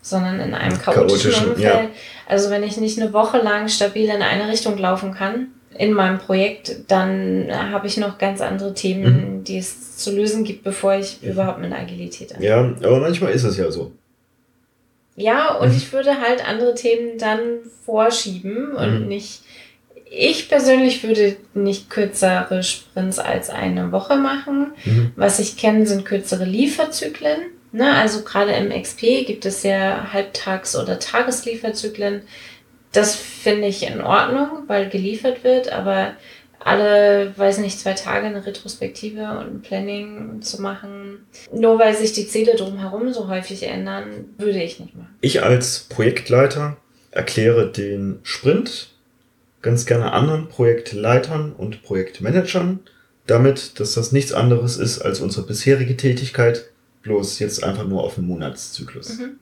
sondern 0.09 0.39
in 0.39 0.53
einem 0.53 0.79
chaotischen, 0.79 1.31
chaotischen 1.31 1.49
Umfeld. 1.49 1.63
Ja. 1.63 1.89
Also 2.27 2.49
wenn 2.49 2.63
ich 2.63 2.77
nicht 2.77 2.99
eine 2.99 3.13
Woche 3.13 3.37
lang 3.37 3.67
stabil 3.69 4.05
in 4.05 4.21
eine 4.21 4.47
Richtung 4.47 4.77
laufen 4.77 5.13
kann 5.13 5.47
in 5.77 5.93
meinem 5.93 6.17
Projekt, 6.17 6.75
dann 6.87 7.47
habe 7.51 7.87
ich 7.87 7.97
noch 7.97 8.17
ganz 8.17 8.41
andere 8.41 8.73
Themen, 8.73 9.39
mhm. 9.39 9.43
die 9.43 9.57
es 9.57 9.97
zu 9.97 10.15
lösen 10.15 10.43
gibt, 10.43 10.63
bevor 10.63 10.95
ich 10.95 11.21
ja. 11.21 11.31
überhaupt 11.31 11.59
mit 11.59 11.71
Agilität 11.71 12.31
anfange. 12.33 12.47
Ja, 12.47 12.59
aber 12.87 12.99
manchmal 12.99 13.31
ist 13.31 13.43
es 13.43 13.57
ja 13.57 13.69
so. 13.71 13.91
Ja, 15.15 15.55
und 15.55 15.69
mhm. 15.69 15.77
ich 15.77 15.91
würde 15.91 16.21
halt 16.21 16.47
andere 16.47 16.75
Themen 16.75 17.17
dann 17.17 17.39
vorschieben 17.85 18.73
und 18.73 19.01
mhm. 19.01 19.07
nicht. 19.07 19.41
Ich 20.09 20.47
persönlich 20.47 21.03
würde 21.03 21.35
nicht 21.53 21.89
kürzere 21.89 22.63
Sprints 22.63 23.19
als 23.19 23.49
eine 23.49 23.91
Woche 23.91 24.15
machen. 24.15 24.71
Mhm. 24.85 25.11
Was 25.15 25.39
ich 25.39 25.57
kenne, 25.57 25.85
sind 25.85 26.05
kürzere 26.05 26.45
Lieferzyklen. 26.45 27.39
Ne, 27.71 27.93
also 27.95 28.21
gerade 28.23 28.51
im 28.53 28.69
XP 28.69 29.25
gibt 29.25 29.45
es 29.45 29.63
ja 29.63 30.11
Halbtags- 30.13 30.75
oder 30.75 30.99
Tageslieferzyklen. 30.99 32.21
Das 32.91 33.15
finde 33.15 33.67
ich 33.67 33.83
in 33.83 34.01
Ordnung, 34.01 34.63
weil 34.67 34.89
geliefert 34.89 35.43
wird, 35.43 35.71
aber 35.71 36.13
alle, 36.59 37.33
weiß 37.37 37.59
nicht, 37.59 37.79
zwei 37.79 37.93
Tage 37.93 38.27
eine 38.27 38.45
Retrospektive 38.45 39.21
und 39.21 39.55
ein 39.55 39.61
Planning 39.61 40.41
zu 40.41 40.61
machen, 40.61 41.25
nur 41.53 41.79
weil 41.79 41.95
sich 41.95 42.13
die 42.13 42.27
Ziele 42.27 42.55
drumherum 42.55 43.13
so 43.13 43.27
häufig 43.27 43.63
ändern, 43.63 44.25
würde 44.37 44.61
ich 44.61 44.79
nicht 44.79 44.95
machen. 44.95 45.15
Ich 45.21 45.43
als 45.43 45.81
Projektleiter 45.81 46.77
erkläre 47.11 47.71
den 47.71 48.19
Sprint 48.23 48.89
ganz 49.61 49.85
gerne 49.85 50.13
anderen 50.13 50.49
Projektleitern 50.49 51.53
und 51.53 51.83
Projektmanagern 51.83 52.79
damit, 53.25 53.79
dass 53.79 53.93
das 53.93 54.11
nichts 54.11 54.33
anderes 54.33 54.77
ist 54.77 54.99
als 54.99 55.19
unsere 55.19 55.45
bisherige 55.45 55.97
Tätigkeit, 55.97 56.69
bloß 57.07 57.39
jetzt 57.39 57.63
einfach 57.63 57.87
nur 57.87 58.03
auf 58.03 58.17
einen 58.17 58.27
Monatszyklus. 58.27 59.17
Mhm. 59.17 59.39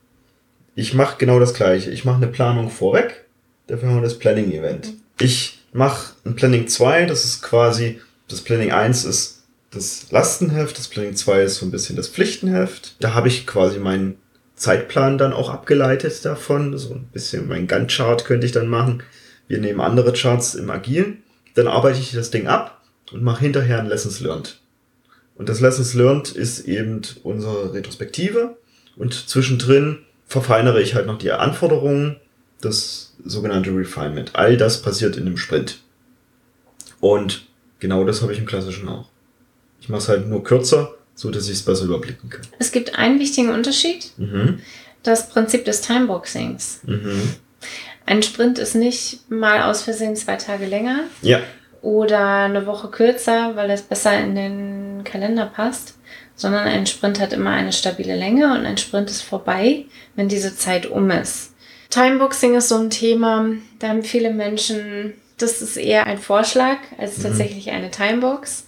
Ich 0.76 0.94
mache 0.94 1.18
genau 1.18 1.40
das 1.40 1.54
gleiche. 1.54 1.90
Ich 1.90 2.06
mache 2.06 2.18
eine 2.18 2.28
Planung 2.28 2.70
vorweg, 2.70 3.26
dafür 3.68 3.90
haben 3.90 3.98
wir 3.98 4.04
das 4.04 4.20
Planning-Event. 4.20 4.88
Mhm. 4.88 5.02
Ich 5.20 5.60
mache 5.74 6.14
ein 6.26 6.36
Planning 6.36 6.68
2, 6.68 7.06
das 7.06 7.26
ist 7.26 7.42
quasi, 7.42 8.00
das 8.28 8.42
Planning 8.42 8.72
1 8.72 9.06
ist 9.06 9.44
das 9.72 10.08
Lastenheft, 10.12 10.78
das 10.78 10.88
Planning 10.88 11.16
2 11.16 11.42
ist 11.44 11.56
so 11.56 11.66
ein 11.66 11.72
bisschen 11.72 11.96
das 11.96 12.08
Pflichtenheft. 12.08 12.96
Da 13.00 13.14
habe 13.14 13.28
ich 13.28 13.46
quasi 13.46 13.80
meinen 13.80 14.18
Zeitplan 14.56 15.18
dann 15.18 15.34
auch 15.34 15.50
abgeleitet 15.50 16.24
davon. 16.24 16.78
So 16.78 16.94
ein 16.94 17.10
bisschen 17.12 17.48
mein 17.48 17.68
Gantt-Chart 17.68 18.24
könnte 18.24 18.46
ich 18.46 18.54
dann 18.54 18.68
machen. 18.68 19.04
Wir 19.48 19.60
nehmen 19.60 19.82
andere 19.82 20.14
Charts 20.14 20.56
im 20.56 20.70
Agilen. 20.70 21.24
Dann 21.56 21.68
arbeite 21.68 22.00
ich 22.00 22.12
das 22.12 22.32
Ding 22.32 22.48
ab 22.48 22.82
und 23.12 23.24
mache 23.24 23.42
hinterher 23.42 23.80
ein 23.80 23.88
Lessons 23.88 24.20
Learned. 24.20 24.60
Und 25.36 25.50
das 25.50 25.60
Lessons 25.60 25.94
Learned 25.94 26.32
ist 26.32 26.62
eben 26.62 27.02
unsere 27.24 27.74
Retrospektive. 27.74 28.58
Und 28.96 29.14
zwischendrin 29.14 30.00
verfeinere 30.26 30.82
ich 30.82 30.96
halt 30.96 31.08
noch 31.08 31.18
die 31.18 31.32
Anforderungen, 31.32 32.18
das 32.62 33.14
sogenannte 33.24 33.76
Refinement. 33.76 34.36
All 34.36 34.58
das 34.58 34.82
passiert 34.82 35.18
in 35.18 35.26
einem 35.26 35.38
Sprint. 35.38 35.80
Und 37.00 37.48
genau 37.80 38.06
das 38.06 38.22
habe 38.22 38.34
ich 38.34 38.40
im 38.40 38.46
Klassischen 38.46 38.88
auch. 38.88 39.10
Ich 39.82 39.90
mache 39.90 40.02
es 40.02 40.10
halt 40.10 40.28
nur 40.28 40.44
kürzer, 40.44 40.96
so 41.14 41.30
dass 41.30 41.46
ich 41.46 41.54
es 41.54 41.62
besser 41.64 41.86
überblicken 41.86 42.30
kann. 42.30 42.48
Es 42.58 42.72
gibt 42.72 42.98
einen 42.98 43.20
wichtigen 43.20 43.50
Unterschied. 43.50 44.12
Mhm. 44.18 44.60
Das 45.04 45.30
Prinzip 45.30 45.66
des 45.66 45.82
Timeboxings. 45.82 46.80
Mhm. 46.84 47.36
Ein 48.06 48.24
Sprint 48.24 48.58
ist 48.58 48.76
nicht 48.76 49.30
mal 49.30 49.64
aus 49.64 49.84
Versehen 49.84 50.16
zwei 50.16 50.36
Tage 50.38 50.66
länger. 50.66 51.04
Ja. 51.22 51.42
Oder 51.82 52.46
eine 52.46 52.66
Woche 52.66 52.88
kürzer, 52.88 53.56
weil 53.56 53.70
es 53.70 53.84
besser 53.84 54.20
in 54.20 54.34
den 54.36 54.85
Kalender 55.06 55.46
passt. 55.46 55.96
Sondern 56.38 56.68
ein 56.68 56.86
Sprint 56.86 57.22
hat 57.22 57.32
immer 57.32 57.52
eine 57.52 57.72
stabile 57.72 58.18
Länge 58.18 58.54
und 58.54 58.66
ein 58.66 58.78
Sprint 58.78 59.10
ist 59.10 59.22
vorbei, 59.22 59.86
wenn 60.18 60.28
diese 60.28 60.54
Zeit 60.54 60.86
um 60.86 61.10
ist. 61.10 61.54
Timeboxing 61.90 62.56
ist 62.56 62.68
so 62.68 62.76
ein 62.76 62.90
Thema, 62.90 63.46
da 63.80 63.88
haben 63.88 64.04
viele 64.04 64.32
Menschen, 64.32 65.14
das 65.38 65.62
ist 65.62 65.78
eher 65.78 66.08
ein 66.08 66.18
Vorschlag 66.18 66.78
als 66.98 67.20
mhm. 67.20 67.24
tatsächlich 67.24 67.72
eine 67.72 67.90
Timebox. 67.90 68.66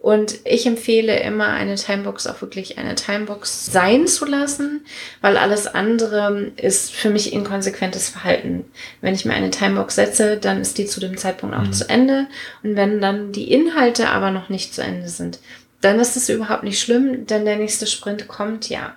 Und 0.00 0.38
ich 0.46 0.64
empfehle 0.64 1.20
immer, 1.20 1.48
eine 1.48 1.74
Timebox 1.74 2.26
auch 2.26 2.40
wirklich 2.40 2.78
eine 2.78 2.94
Timebox 2.94 3.66
sein 3.66 4.06
zu 4.06 4.24
lassen, 4.24 4.86
weil 5.20 5.36
alles 5.36 5.66
andere 5.66 6.52
ist 6.56 6.92
für 6.92 7.10
mich 7.10 7.34
inkonsequentes 7.34 8.08
Verhalten. 8.08 8.64
Wenn 9.02 9.12
ich 9.12 9.26
mir 9.26 9.34
eine 9.34 9.50
Timebox 9.50 9.96
setze, 9.96 10.38
dann 10.38 10.62
ist 10.62 10.78
die 10.78 10.86
zu 10.86 11.00
dem 11.00 11.18
Zeitpunkt 11.18 11.54
auch 11.54 11.64
mhm. 11.64 11.72
zu 11.74 11.86
Ende. 11.90 12.28
Und 12.62 12.76
wenn 12.76 13.02
dann 13.02 13.32
die 13.32 13.52
Inhalte 13.52 14.08
aber 14.08 14.30
noch 14.30 14.48
nicht 14.48 14.72
zu 14.72 14.82
Ende 14.82 15.10
sind, 15.10 15.38
dann 15.80 15.98
ist 15.98 16.16
es 16.16 16.28
überhaupt 16.28 16.62
nicht 16.62 16.80
schlimm, 16.80 17.26
denn 17.26 17.44
der 17.44 17.56
nächste 17.56 17.86
Sprint 17.86 18.28
kommt 18.28 18.68
ja. 18.68 18.94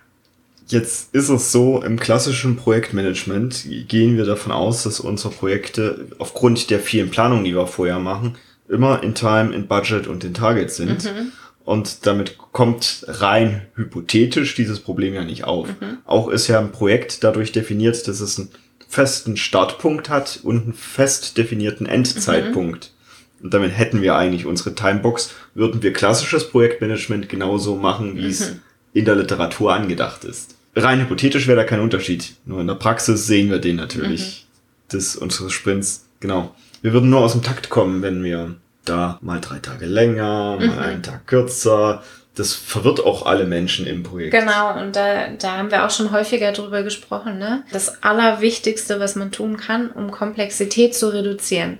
Jetzt 0.68 1.14
ist 1.14 1.30
es 1.30 1.52
so, 1.52 1.82
im 1.84 2.00
klassischen 2.00 2.56
Projektmanagement 2.56 3.66
gehen 3.88 4.18
wir 4.18 4.26
davon 4.26 4.52
aus, 4.52 4.84
dass 4.84 5.00
unsere 5.00 5.34
Projekte 5.34 6.08
aufgrund 6.20 6.70
der 6.70 6.80
vielen 6.80 7.10
Planungen, 7.10 7.44
die 7.44 7.56
wir 7.56 7.68
vorher 7.68 8.00
machen, 8.00 8.38
immer 8.70 9.04
in 9.04 9.14
Time, 9.14 9.54
in 9.54 9.68
Budget 9.68 10.08
und 10.08 10.24
in 10.24 10.34
Target 10.34 10.72
sind. 10.72 11.04
Mhm. 11.04 11.32
Und 11.66 12.06
damit 12.06 12.38
kommt 12.38 13.06
rein 13.08 13.68
hypothetisch 13.76 14.56
dieses 14.56 14.80
Problem 14.80 15.14
ja 15.14 15.24
nicht 15.24 15.44
auf. 15.46 15.68
Mhm. 15.68 16.00
Auch 16.06 16.30
ist 16.30 16.48
ja 16.48 16.60
ein 16.60 16.72
Projekt 16.72 17.24
dadurch 17.24 17.52
definiert, 17.52 18.08
dass 18.08 18.20
es 18.20 18.40
einen 18.40 18.50
festen 18.88 19.38
Startpunkt 19.38 20.10
hat 20.10 20.40
und 20.44 20.64
einen 20.64 20.74
fest 20.74 21.38
definierten 21.38 21.86
Endzeitpunkt. 21.86 22.92
Mhm. 23.40 23.46
Und 23.46 23.54
damit 23.54 23.78
hätten 23.78 24.02
wir 24.02 24.16
eigentlich 24.16 24.46
unsere 24.46 24.76
Timebox, 24.76 25.32
würden 25.56 25.84
wir 25.84 25.94
klassisches 25.94 26.50
Projektmanagement 26.50 27.30
genauso 27.30 27.76
machen, 27.76 28.16
wie 28.18 28.28
es 28.28 28.52
mhm. 28.52 28.60
in 28.94 29.06
der 29.06 29.16
Literatur 29.16 29.74
angedacht 29.74 30.24
ist. 30.24 30.56
Rein 30.76 31.02
hypothetisch 31.02 31.48
wäre 31.48 31.58
da 31.58 31.64
kein 31.64 31.80
Unterschied. 31.80 32.36
Nur 32.46 32.62
in 32.62 32.68
der 32.68 32.76
Praxis 32.76 33.28
sehen 33.28 33.52
wir 33.52 33.60
den 33.60 33.76
natürlich. 33.76 34.48
Mhm. 34.48 34.98
Des 34.98 35.16
unseres 35.16 35.54
Sprints. 35.54 36.06
Genau. 36.20 36.56
Wir 36.82 36.94
würden 36.94 37.10
nur 37.10 37.22
aus 37.22 37.34
dem 37.34 37.44
Takt 37.44 37.70
kommen, 37.70 38.02
wenn 38.02 38.24
wir 38.24 38.56
da 38.86 39.18
mal 39.22 39.40
drei 39.40 39.60
Tage 39.60 39.86
länger, 39.86 40.58
mal 40.58 40.68
mhm. 40.68 40.80
einen 40.80 41.04
Tag 41.04 41.28
kürzer. 41.28 42.04
Das 42.36 42.54
verwirrt 42.54 43.00
auch 43.00 43.28
alle 43.28 43.46
Menschen 43.46 43.86
im 43.86 44.02
Projekt. 44.02 44.34
Genau, 44.34 44.80
und 44.80 44.96
da, 44.96 45.28
da 45.38 45.58
haben 45.58 45.70
wir 45.70 45.86
auch 45.86 45.92
schon 45.92 46.12
häufiger 46.12 46.52
drüber 46.52 46.82
gesprochen. 46.82 47.38
Ne? 47.38 47.64
Das 47.72 48.04
Allerwichtigste, 48.04 49.00
was 49.00 49.16
man 49.16 49.32
tun 49.32 49.58
kann, 49.58 49.92
um 49.92 50.10
Komplexität 50.10 50.96
zu 50.96 51.14
reduzieren, 51.14 51.78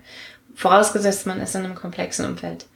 vorausgesetzt 0.54 1.26
man 1.26 1.42
ist 1.42 1.56
in 1.56 1.66
einem 1.66 1.74
komplexen 1.74 2.28
Umfeld, 2.28 2.68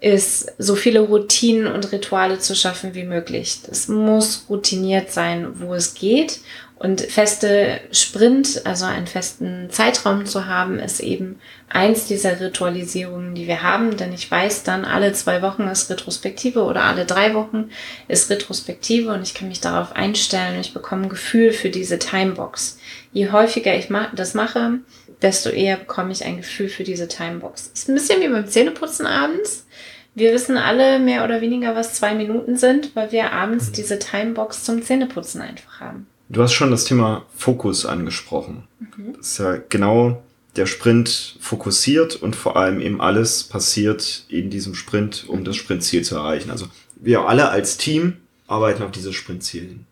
ist 0.00 0.52
so 0.58 0.76
viele 0.76 1.00
Routinen 1.00 1.66
und 1.66 1.90
Rituale 1.90 2.38
zu 2.38 2.54
schaffen 2.54 2.94
wie 2.94 3.04
möglich. 3.04 3.60
Das 3.66 3.88
muss 3.88 4.44
routiniert 4.48 5.10
sein, 5.10 5.60
wo 5.60 5.74
es 5.74 5.94
geht 5.94 6.40
und 6.78 7.00
feste 7.00 7.80
Sprint, 7.90 8.62
also 8.64 8.84
einen 8.84 9.08
festen 9.08 9.68
Zeitraum 9.70 10.26
zu 10.26 10.46
haben, 10.46 10.78
ist 10.78 11.00
eben 11.00 11.40
eins 11.68 12.06
dieser 12.06 12.40
Ritualisierungen, 12.40 13.34
die 13.34 13.48
wir 13.48 13.64
haben. 13.64 13.96
Denn 13.96 14.12
ich 14.12 14.30
weiß 14.30 14.62
dann, 14.62 14.84
alle 14.84 15.12
zwei 15.12 15.42
Wochen 15.42 15.62
ist 15.64 15.90
Retrospektive 15.90 16.62
oder 16.62 16.84
alle 16.84 17.04
drei 17.04 17.34
Wochen 17.34 17.70
ist 18.06 18.30
Retrospektive 18.30 19.12
und 19.12 19.22
ich 19.22 19.34
kann 19.34 19.48
mich 19.48 19.60
darauf 19.60 19.96
einstellen 19.96 20.54
und 20.54 20.60
ich 20.60 20.72
bekomme 20.72 21.04
ein 21.04 21.08
Gefühl 21.08 21.52
für 21.52 21.70
diese 21.70 21.98
Timebox. 21.98 22.78
Je 23.12 23.32
häufiger 23.32 23.74
ich 23.74 23.88
das 24.14 24.34
mache, 24.34 24.78
desto 25.22 25.50
eher 25.50 25.76
bekomme 25.76 26.12
ich 26.12 26.24
ein 26.24 26.38
Gefühl 26.38 26.68
für 26.68 26.84
diese 26.84 27.08
Timebox. 27.08 27.70
Ist 27.74 27.88
ein 27.88 27.94
bisschen 27.94 28.20
wie 28.20 28.28
beim 28.28 28.46
Zähneputzen 28.46 29.06
abends. 29.06 29.66
Wir 30.14 30.32
wissen 30.32 30.56
alle 30.56 30.98
mehr 30.98 31.24
oder 31.24 31.40
weniger, 31.40 31.76
was 31.76 31.94
zwei 31.94 32.14
Minuten 32.14 32.56
sind, 32.56 32.94
weil 32.96 33.12
wir 33.12 33.32
abends 33.32 33.72
diese 33.72 33.98
Timebox 33.98 34.64
zum 34.64 34.82
Zähneputzen 34.82 35.40
einfach 35.40 35.80
haben. 35.80 36.06
Du 36.28 36.42
hast 36.42 36.52
schon 36.52 36.70
das 36.70 36.84
Thema 36.84 37.24
Fokus 37.34 37.86
angesprochen. 37.86 38.64
Mhm. 38.80 39.14
Das 39.16 39.32
ist 39.32 39.38
ja 39.38 39.58
genau 39.68 40.22
der 40.56 40.66
Sprint 40.66 41.36
fokussiert 41.40 42.16
und 42.16 42.34
vor 42.34 42.56
allem 42.56 42.80
eben 42.80 43.00
alles 43.00 43.44
passiert 43.44 44.24
in 44.28 44.50
diesem 44.50 44.74
Sprint, 44.74 45.24
um 45.28 45.44
das 45.44 45.56
Sprintziel 45.56 46.02
zu 46.02 46.16
erreichen. 46.16 46.50
Also 46.50 46.66
wir 46.96 47.22
alle 47.22 47.48
als 47.48 47.76
Team 47.76 48.16
arbeiten 48.46 48.82
auf 48.82 48.90
dieses 48.90 49.14
Sprintziel 49.14 49.62
hin. 49.62 49.86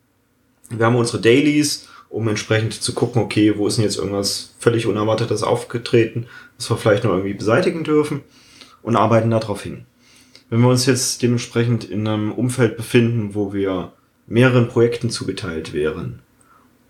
Wir 0.71 0.87
haben 0.87 0.97
unsere 0.97 1.21
Dailies, 1.21 1.87
um 2.09 2.29
entsprechend 2.29 2.75
zu 2.75 2.95
gucken, 2.95 3.23
okay, 3.23 3.55
wo 3.57 3.67
ist 3.67 3.77
denn 3.77 3.85
jetzt 3.85 3.99
irgendwas 3.99 4.55
völlig 4.59 4.87
Unerwartetes 4.87 5.43
aufgetreten, 5.43 6.27
was 6.57 6.71
wir 6.71 6.77
vielleicht 6.77 7.05
noch 7.05 7.13
irgendwie 7.13 7.35
beseitigen 7.35 7.85
dürfen 7.85 8.23
und 8.83 8.97
arbeiten 8.97 9.31
darauf 9.31 9.63
hin. 9.63 9.87
Wenn 10.49 10.61
wir 10.61 10.69
uns 10.69 10.87
jetzt 10.87 11.23
dementsprechend 11.23 11.85
in 11.85 12.07
einem 12.07 12.33
Umfeld 12.33 12.77
befinden, 12.77 13.35
wo 13.35 13.53
wir 13.53 13.93
mehreren 14.27 14.69
Projekten 14.69 15.11
zugeteilt 15.11 15.73
wären, 15.73 16.23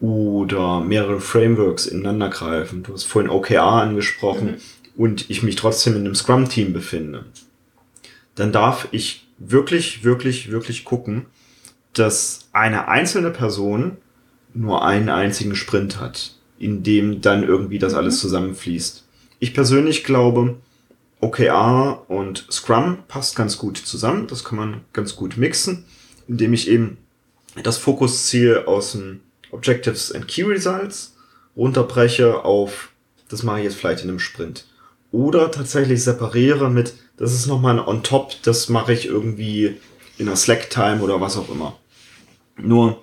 oder 0.01 0.81
mehrere 0.81 1.21
Frameworks 1.21 1.87
ineinander 1.87 2.29
greifen. 2.29 2.83
Du 2.83 2.93
hast 2.93 3.05
vorhin 3.05 3.31
OKR 3.31 3.63
angesprochen 3.63 4.47
mhm. 4.47 4.61
und 4.97 5.31
ich 5.31 5.43
mich 5.43 5.57
trotzdem 5.57 5.95
in 5.95 6.05
einem 6.05 6.15
Scrum-Team 6.15 6.73
befinde. 6.73 7.25
Dann 8.35 8.53
darf 8.53 8.89
ich 8.91 9.27
wirklich, 9.39 10.05
wirklich, 10.05 10.51
wirklich 10.51 10.85
gucken, 10.85 11.27
dass 11.95 12.49
eine 12.53 12.89
einzelne 12.89 13.31
Person 13.31 13.97
nur 14.57 14.85
einen 14.85 15.09
einzigen 15.09 15.55
Sprint 15.55 16.01
hat, 16.01 16.35
in 16.59 16.83
dem 16.83 17.21
dann 17.21 17.43
irgendwie 17.43 17.79
das 17.79 17.93
mhm. 17.93 17.99
alles 17.99 18.21
zusammenfließt. 18.21 19.05
Ich 19.39 19.55
persönlich 19.55 20.05
glaube, 20.05 20.57
OKR 21.21 22.05
und 22.09 22.47
Scrum 22.51 22.99
passt 23.09 23.37
ganz 23.37 23.59
gut 23.59 23.77
zusammen. 23.77 24.27
Das 24.27 24.45
kann 24.45 24.59
man 24.59 24.81
ganz 24.93 25.17
gut 25.17 25.37
mixen, 25.37 25.85
indem 26.27 26.53
ich 26.53 26.69
eben 26.69 26.99
das 27.63 27.79
Fokusziel 27.79 28.65
aus 28.67 28.93
dem 28.93 29.21
Objectives 29.51 30.13
and 30.13 30.29
Key 30.29 30.43
Results 30.43 31.17
runterbreche 31.57 32.45
auf, 32.45 32.91
das 33.29 33.43
mache 33.43 33.59
ich 33.59 33.65
jetzt 33.65 33.77
vielleicht 33.77 34.03
in 34.03 34.11
einem 34.11 34.19
Sprint. 34.19 34.67
Oder 35.11 35.51
tatsächlich 35.51 36.03
separiere 36.03 36.71
mit, 36.71 36.95
das 37.17 37.33
ist 37.33 37.47
nochmal 37.47 37.79
ein 37.79 37.87
on 37.87 38.03
top, 38.03 38.35
das 38.43 38.69
mache 38.69 38.93
ich 38.93 39.07
irgendwie 39.07 39.77
in 40.19 40.29
einer 40.29 40.37
Slack-Time 40.37 41.01
oder 41.01 41.21
was 41.21 41.37
auch 41.37 41.49
immer. 41.51 41.79
Nur, 42.59 43.01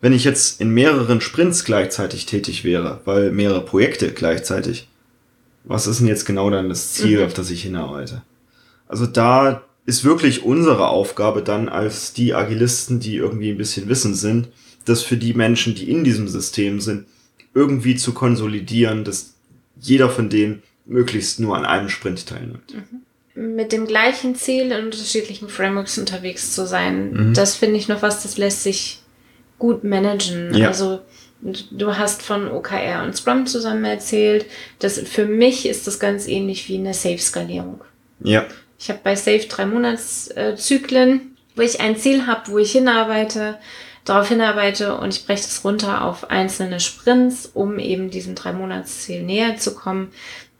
wenn 0.00 0.12
ich 0.12 0.24
jetzt 0.24 0.60
in 0.60 0.70
mehreren 0.70 1.20
Sprints 1.20 1.64
gleichzeitig 1.64 2.26
tätig 2.26 2.64
wäre, 2.64 3.00
weil 3.04 3.30
mehrere 3.30 3.64
Projekte 3.64 4.12
gleichzeitig, 4.12 4.88
was 5.64 5.86
ist 5.86 6.00
denn 6.00 6.06
jetzt 6.06 6.26
genau 6.26 6.50
dann 6.50 6.68
das 6.68 6.92
Ziel, 6.92 7.18
mhm. 7.18 7.26
auf 7.26 7.34
das 7.34 7.50
ich 7.50 7.62
hinarbeite? 7.62 8.22
Also 8.88 9.06
da 9.06 9.64
ist 9.84 10.04
wirklich 10.04 10.44
unsere 10.44 10.88
Aufgabe 10.88 11.42
dann 11.42 11.68
als 11.68 12.12
die 12.12 12.34
Agilisten, 12.34 13.00
die 13.00 13.16
irgendwie 13.16 13.50
ein 13.50 13.58
bisschen 13.58 13.88
wissen 13.88 14.14
sind, 14.14 14.48
das 14.84 15.02
für 15.02 15.16
die 15.16 15.34
Menschen, 15.34 15.74
die 15.74 15.90
in 15.90 16.04
diesem 16.04 16.28
System 16.28 16.80
sind, 16.80 17.06
irgendwie 17.54 17.96
zu 17.96 18.12
konsolidieren, 18.12 19.04
dass 19.04 19.34
jeder 19.80 20.10
von 20.10 20.28
denen 20.28 20.62
möglichst 20.84 21.40
nur 21.40 21.56
an 21.56 21.64
einem 21.64 21.88
Sprint 21.88 22.26
teilnimmt. 22.26 22.74
Mhm. 22.74 23.54
Mit 23.56 23.72
dem 23.72 23.86
gleichen 23.86 24.34
Ziel 24.34 24.70
in 24.70 24.86
unterschiedlichen 24.86 25.48
Frameworks 25.48 25.98
unterwegs 25.98 26.54
zu 26.54 26.66
sein, 26.66 27.12
mhm. 27.12 27.34
das 27.34 27.54
finde 27.54 27.76
ich 27.76 27.88
noch 27.88 28.02
was, 28.02 28.22
das 28.22 28.38
lässt 28.38 28.62
sich 28.62 29.02
gut 29.58 29.84
managen. 29.84 30.54
Ja. 30.54 30.68
Also 30.68 31.00
Du 31.42 31.96
hast 31.96 32.22
von 32.22 32.50
OKR 32.50 33.02
und 33.04 33.16
Scrum 33.16 33.46
zusammen 33.46 33.84
erzählt. 33.84 34.46
Das, 34.78 34.98
für 34.98 35.26
mich 35.26 35.66
ist 35.66 35.86
das 35.86 36.00
ganz 36.00 36.26
ähnlich 36.26 36.68
wie 36.68 36.78
eine 36.78 36.94
Safe-Skalierung. 36.94 37.82
Ja. 38.20 38.46
Ich 38.78 38.88
habe 38.88 39.00
bei 39.02 39.14
Safe 39.16 39.46
drei 39.48 39.66
Monatszyklen, 39.66 41.36
wo 41.54 41.62
ich 41.62 41.80
ein 41.80 41.96
Ziel 41.96 42.26
habe, 42.26 42.50
wo 42.50 42.58
ich 42.58 42.72
hinarbeite, 42.72 43.58
darauf 44.04 44.28
hinarbeite 44.28 44.96
und 44.96 45.14
ich 45.14 45.26
breche 45.26 45.42
das 45.42 45.64
runter 45.64 46.04
auf 46.04 46.30
einzelne 46.30 46.80
Sprints, 46.80 47.50
um 47.52 47.78
eben 47.78 48.10
diesem 48.10 48.34
drei 48.34 48.52
Monatsziel 48.52 49.22
näher 49.22 49.56
zu 49.56 49.74
kommen. 49.74 50.12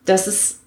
Das 0.04 0.26
ist 0.26 0.60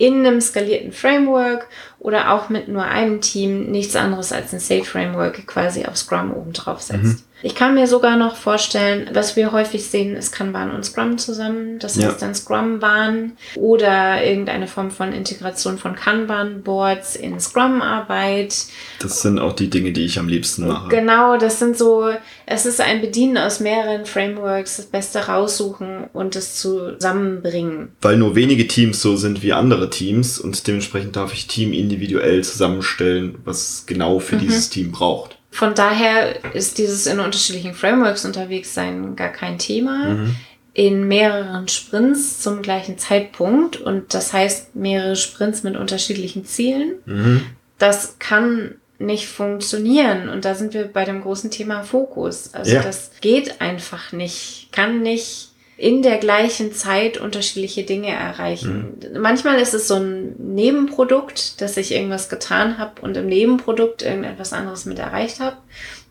in 0.00 0.26
einem 0.26 0.40
skalierten 0.40 0.92
Framework 0.92 1.68
oder 1.98 2.32
auch 2.32 2.48
mit 2.48 2.68
nur 2.68 2.84
einem 2.84 3.20
Team 3.20 3.70
nichts 3.70 3.94
anderes 3.94 4.32
als 4.32 4.54
ein 4.54 4.58
Safe 4.58 4.84
Framework 4.84 5.46
quasi 5.46 5.84
auf 5.84 5.98
Scrum 5.98 6.32
oben 6.32 6.54
drauf 6.54 6.80
setzt. 6.80 7.02
Mhm. 7.02 7.22
Ich 7.42 7.54
kann 7.54 7.74
mir 7.74 7.86
sogar 7.86 8.16
noch 8.16 8.36
vorstellen, 8.36 9.10
was 9.12 9.36
wir 9.36 9.52
häufig 9.52 9.86
sehen, 9.86 10.14
ist 10.16 10.32
Kanban 10.32 10.70
und 10.70 10.84
Scrum 10.84 11.18
zusammen. 11.18 11.78
Das 11.78 11.96
ja. 11.96 12.08
heißt 12.08 12.20
dann 12.20 12.34
Scrum-Bahn 12.34 13.32
oder 13.56 14.24
irgendeine 14.24 14.66
Form 14.66 14.90
von 14.90 15.12
Integration 15.12 15.78
von 15.78 15.94
Kanban-Boards 15.94 17.16
in 17.16 17.40
Scrum-Arbeit. 17.40 18.66
Das 19.00 19.22
sind 19.22 19.38
auch 19.38 19.54
die 19.54 19.70
Dinge, 19.70 19.92
die 19.92 20.04
ich 20.04 20.18
am 20.18 20.28
liebsten 20.28 20.66
mache. 20.66 20.88
Genau, 20.88 21.38
das 21.38 21.58
sind 21.58 21.76
so, 21.76 22.10
es 22.46 22.66
ist 22.66 22.80
ein 22.80 23.00
Bedienen 23.00 23.38
aus 23.38 23.60
mehreren 23.60 24.04
Frameworks, 24.04 24.76
das 24.76 24.86
Beste 24.86 25.26
raussuchen 25.26 26.04
und 26.12 26.36
es 26.36 26.56
zusammenbringen. 26.56 27.92
Weil 28.00 28.16
nur 28.16 28.34
wenige 28.34 28.68
Teams 28.68 29.00
so 29.00 29.16
sind 29.16 29.42
wie 29.42 29.52
andere 29.52 29.90
Teams 29.90 30.38
und 30.38 30.66
dementsprechend 30.66 31.16
darf 31.16 31.32
ich 31.32 31.46
Team 31.46 31.72
individuell 31.72 32.44
zusammenstellen, 32.44 33.38
was 33.44 33.84
genau 33.86 34.18
für 34.18 34.36
mhm. 34.36 34.40
dieses 34.40 34.70
Team 34.70 34.92
braucht. 34.92 35.39
Von 35.50 35.74
daher 35.74 36.54
ist 36.54 36.78
dieses 36.78 37.06
in 37.06 37.20
unterschiedlichen 37.20 37.74
Frameworks 37.74 38.24
unterwegs 38.24 38.74
sein 38.74 39.16
gar 39.16 39.30
kein 39.30 39.58
Thema. 39.58 40.10
Mhm. 40.10 40.36
In 40.72 41.08
mehreren 41.08 41.66
Sprints 41.66 42.40
zum 42.40 42.62
gleichen 42.62 42.96
Zeitpunkt 42.96 43.76
und 43.76 44.14
das 44.14 44.32
heißt 44.32 44.76
mehrere 44.76 45.16
Sprints 45.16 45.64
mit 45.64 45.76
unterschiedlichen 45.76 46.44
Zielen. 46.44 46.94
Mhm. 47.04 47.42
Das 47.78 48.18
kann 48.18 48.76
nicht 49.00 49.26
funktionieren. 49.26 50.28
Und 50.28 50.44
da 50.44 50.54
sind 50.54 50.74
wir 50.74 50.84
bei 50.84 51.04
dem 51.04 51.22
großen 51.22 51.50
Thema 51.50 51.82
Fokus. 51.82 52.54
Also 52.54 52.74
ja. 52.74 52.82
das 52.82 53.10
geht 53.20 53.60
einfach 53.60 54.12
nicht, 54.12 54.68
kann 54.72 55.02
nicht 55.02 55.49
in 55.80 56.02
der 56.02 56.18
gleichen 56.18 56.74
Zeit 56.74 57.16
unterschiedliche 57.16 57.84
Dinge 57.84 58.08
erreichen. 58.08 58.98
Mhm. 59.00 59.22
Manchmal 59.22 59.58
ist 59.58 59.72
es 59.72 59.88
so 59.88 59.94
ein 59.94 60.34
Nebenprodukt, 60.36 61.58
dass 61.62 61.78
ich 61.78 61.92
irgendwas 61.92 62.28
getan 62.28 62.76
habe 62.76 63.00
und 63.00 63.16
im 63.16 63.26
Nebenprodukt 63.26 64.02
irgendetwas 64.02 64.52
anderes 64.52 64.84
mit 64.84 64.98
erreicht 64.98 65.40
habe. 65.40 65.56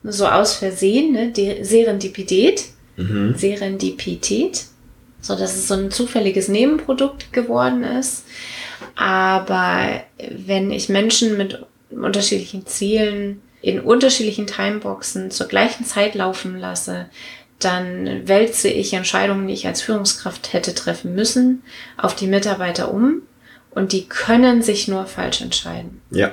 So 0.03 0.25
aus 0.25 0.55
Versehen, 0.55 1.11
ne? 1.11 1.31
Die 1.31 1.63
Serendipität. 1.63 2.63
Mhm. 2.97 3.35
Serendipität. 3.37 4.65
So, 5.21 5.35
dass 5.35 5.55
es 5.55 5.67
so 5.67 5.75
ein 5.75 5.91
zufälliges 5.91 6.47
Nebenprodukt 6.47 7.31
geworden 7.31 7.83
ist. 7.83 8.23
Aber 8.95 10.01
wenn 10.31 10.71
ich 10.71 10.89
Menschen 10.89 11.37
mit 11.37 11.63
unterschiedlichen 11.91 12.65
Zielen 12.65 13.41
in 13.61 13.81
unterschiedlichen 13.81 14.47
Timeboxen 14.47 15.31
zur 15.31 15.47
gleichen 15.47 15.85
Zeit 15.85 16.15
laufen 16.15 16.57
lasse, 16.59 17.07
dann 17.59 18.27
wälze 18.27 18.69
ich 18.69 18.93
Entscheidungen, 18.93 19.47
die 19.47 19.53
ich 19.53 19.67
als 19.67 19.81
Führungskraft 19.81 20.53
hätte 20.53 20.73
treffen 20.73 21.13
müssen, 21.13 21.63
auf 21.97 22.15
die 22.15 22.27
Mitarbeiter 22.27 22.93
um 22.93 23.21
und 23.71 23.91
die 23.91 24.07
können 24.07 24.61
sich 24.61 24.87
nur 24.87 25.05
falsch 25.05 25.41
entscheiden. 25.41 26.01
Ja. 26.11 26.31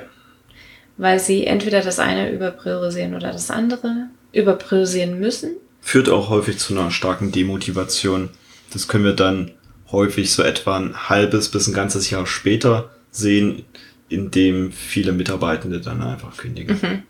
Weil 0.97 1.19
sie 1.19 1.45
entweder 1.45 1.81
das 1.81 1.99
eine 1.99 2.31
überpriorisieren 2.31 3.13
oder 3.13 3.31
das 3.31 3.51
andere 3.51 4.07
überpriorisieren 4.31 5.19
müssen. 5.19 5.57
Führt 5.81 6.09
auch 6.09 6.29
häufig 6.29 6.57
zu 6.57 6.73
einer 6.73 6.91
starken 6.91 7.31
Demotivation. 7.31 8.29
Das 8.73 8.87
können 8.87 9.03
wir 9.03 9.13
dann 9.13 9.51
häufig 9.91 10.33
so 10.33 10.43
etwa 10.43 10.77
ein 10.77 11.09
halbes 11.09 11.49
bis 11.49 11.67
ein 11.67 11.73
ganzes 11.73 12.09
Jahr 12.09 12.25
später 12.25 12.89
sehen, 13.11 13.65
in 14.09 14.31
dem 14.31 14.71
viele 14.71 15.11
Mitarbeitende 15.11 15.81
dann 15.81 16.01
einfach 16.01 16.37
kündigen. 16.37 16.79
Mhm. 16.81 17.03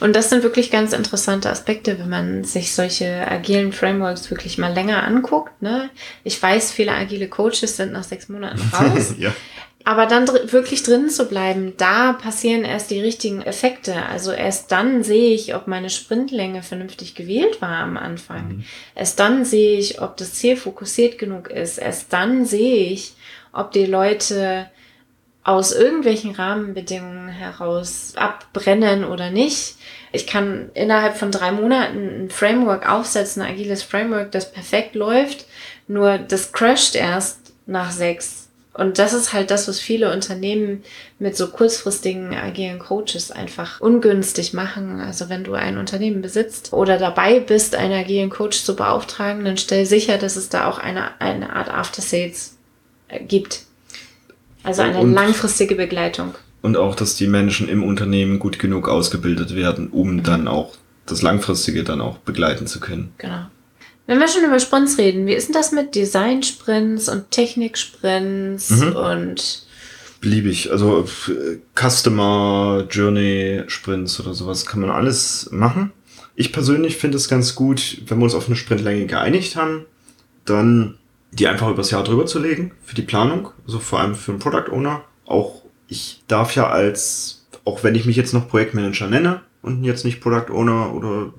Und 0.00 0.16
das 0.16 0.30
sind 0.30 0.42
wirklich 0.42 0.70
ganz 0.70 0.92
interessante 0.92 1.48
Aspekte, 1.48 1.98
wenn 1.98 2.08
man 2.08 2.44
sich 2.44 2.74
solche 2.74 3.28
agilen 3.30 3.72
Frameworks 3.72 4.30
wirklich 4.30 4.58
mal 4.58 4.72
länger 4.72 5.04
anguckt. 5.04 5.62
Ne? 5.62 5.90
Ich 6.24 6.42
weiß, 6.42 6.72
viele 6.72 6.92
agile 6.92 7.28
Coaches 7.28 7.76
sind 7.76 7.92
nach 7.92 8.02
sechs 8.04 8.28
Monaten 8.28 8.60
raus. 8.72 9.14
ja. 9.18 9.32
Aber 9.84 10.04
dann 10.04 10.26
dr 10.26 10.52
wirklich 10.52 10.82
drin 10.82 11.08
zu 11.08 11.26
bleiben, 11.26 11.72
da 11.78 12.12
passieren 12.12 12.64
erst 12.64 12.90
die 12.90 13.00
richtigen 13.00 13.40
Effekte. 13.40 14.04
Also 14.06 14.30
erst 14.30 14.70
dann 14.72 15.02
sehe 15.02 15.32
ich, 15.34 15.54
ob 15.54 15.68
meine 15.68 15.88
Sprintlänge 15.88 16.62
vernünftig 16.62 17.14
gewählt 17.14 17.62
war 17.62 17.78
am 17.78 17.96
Anfang. 17.96 18.48
Mhm. 18.48 18.64
Erst 18.94 19.18
dann 19.20 19.44
sehe 19.44 19.78
ich, 19.78 20.02
ob 20.02 20.18
das 20.18 20.34
Ziel 20.34 20.56
fokussiert 20.56 21.16
genug 21.16 21.48
ist. 21.48 21.78
Erst 21.78 22.12
dann 22.12 22.44
sehe 22.44 22.88
ich, 22.88 23.14
ob 23.52 23.72
die 23.72 23.86
Leute 23.86 24.66
aus 25.42 25.72
irgendwelchen 25.72 26.34
Rahmenbedingungen 26.34 27.28
heraus 27.28 28.12
abbrennen 28.16 29.04
oder 29.04 29.30
nicht. 29.30 29.76
Ich 30.12 30.26
kann 30.26 30.70
innerhalb 30.74 31.16
von 31.16 31.32
drei 31.32 31.50
Monaten 31.50 32.24
ein 32.24 32.30
Framework 32.30 32.88
aufsetzen, 32.88 33.42
ein 33.42 33.52
agiles 33.52 33.82
Framework, 33.82 34.32
das 34.32 34.52
perfekt 34.52 34.94
läuft, 34.94 35.46
nur 35.88 36.18
das 36.18 36.52
crasht 36.52 36.94
erst 36.94 37.38
nach 37.66 37.90
sechs. 37.90 38.48
Und 38.72 38.98
das 38.98 39.12
ist 39.12 39.32
halt 39.32 39.50
das, 39.50 39.66
was 39.66 39.80
viele 39.80 40.12
Unternehmen 40.12 40.84
mit 41.18 41.36
so 41.36 41.48
kurzfristigen 41.48 42.34
agilen 42.34 42.78
Coaches 42.78 43.30
einfach 43.32 43.80
ungünstig 43.80 44.52
machen. 44.52 45.00
Also 45.00 45.28
wenn 45.28 45.42
du 45.42 45.54
ein 45.54 45.76
Unternehmen 45.76 46.22
besitzt 46.22 46.72
oder 46.72 46.96
dabei 46.96 47.40
bist, 47.40 47.74
einen 47.74 47.94
agilen 47.94 48.30
Coach 48.30 48.62
zu 48.62 48.76
beauftragen, 48.76 49.44
dann 49.44 49.56
stell 49.56 49.86
sicher, 49.86 50.18
dass 50.18 50.36
es 50.36 50.50
da 50.50 50.68
auch 50.68 50.78
eine, 50.78 51.20
eine 51.20 51.54
Art 51.56 51.68
After 51.68 52.00
Sales 52.00 52.56
gibt 53.26 53.64
also 54.62 54.82
eine 54.82 54.98
und, 54.98 55.12
langfristige 55.12 55.74
Begleitung. 55.74 56.34
Und 56.62 56.76
auch, 56.76 56.94
dass 56.94 57.16
die 57.16 57.26
Menschen 57.26 57.68
im 57.68 57.82
Unternehmen 57.82 58.38
gut 58.38 58.58
genug 58.58 58.88
ausgebildet 58.88 59.54
werden, 59.54 59.88
um 59.88 60.16
mhm. 60.16 60.22
dann 60.22 60.48
auch 60.48 60.74
das 61.06 61.22
Langfristige 61.22 61.84
dann 61.84 62.00
auch 62.00 62.18
begleiten 62.18 62.66
zu 62.66 62.80
können. 62.80 63.12
Genau. 63.18 63.46
Wenn 64.06 64.18
wir 64.18 64.28
schon 64.28 64.44
über 64.44 64.58
Sprints 64.58 64.98
reden, 64.98 65.26
wie 65.26 65.34
ist 65.34 65.48
denn 65.48 65.54
das 65.54 65.72
mit 65.72 65.94
Design-Sprints 65.94 67.08
und 67.08 67.30
Technik-Sprints 67.30 68.70
mhm. 68.70 68.96
und 68.96 69.66
beliebig. 70.20 70.70
Also 70.70 71.06
Customer 71.74 72.86
Journey 72.90 73.62
Sprints 73.66 74.20
oder 74.20 74.34
sowas 74.34 74.66
kann 74.66 74.80
man 74.80 74.90
alles 74.90 75.48
machen. 75.50 75.92
Ich 76.34 76.52
persönlich 76.52 76.96
finde 76.96 77.16
es 77.16 77.28
ganz 77.28 77.54
gut, 77.54 77.98
wenn 78.06 78.18
wir 78.18 78.24
uns 78.24 78.34
auf 78.34 78.46
eine 78.46 78.56
Sprintlänge 78.56 79.06
geeinigt 79.06 79.56
haben, 79.56 79.86
dann 80.44 80.98
die 81.32 81.46
einfach 81.46 81.68
übers 81.68 81.90
Jahr 81.90 82.04
drüber 82.04 82.26
zu 82.26 82.38
legen 82.38 82.72
für 82.84 82.94
die 82.94 83.02
Planung, 83.02 83.50
also 83.66 83.78
vor 83.78 84.00
allem 84.00 84.14
für 84.14 84.32
einen 84.32 84.40
Product 84.40 84.72
Owner. 84.72 85.04
Auch 85.26 85.62
ich 85.88 86.22
darf 86.28 86.54
ja 86.54 86.68
als, 86.68 87.46
auch 87.64 87.84
wenn 87.84 87.94
ich 87.94 88.06
mich 88.06 88.16
jetzt 88.16 88.34
noch 88.34 88.48
Projektmanager 88.48 89.06
nenne 89.06 89.42
und 89.62 89.84
jetzt 89.84 90.04
nicht 90.04 90.20
Product 90.20 90.52
Owner 90.52 90.94
oder 90.94 91.32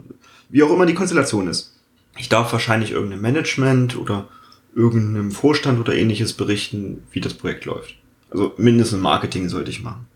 wie 0.49 0.63
auch 0.63 0.71
immer 0.71 0.85
die 0.85 0.93
Konstellation 0.93 1.47
ist, 1.47 1.77
ich 2.17 2.29
darf 2.29 2.51
wahrscheinlich 2.51 2.91
irgendeinem 2.91 3.21
Management 3.21 3.97
oder 3.97 4.27
irgendeinem 4.75 5.31
Vorstand 5.31 5.79
oder 5.79 5.93
ähnliches 5.93 6.33
berichten, 6.33 7.03
wie 7.11 7.21
das 7.21 7.33
Projekt 7.33 7.65
läuft. 7.65 7.95
Also 8.29 8.53
mindestens 8.57 9.01
Marketing 9.01 9.49
sollte 9.49 9.71
ich 9.71 9.83
machen. 9.83 10.07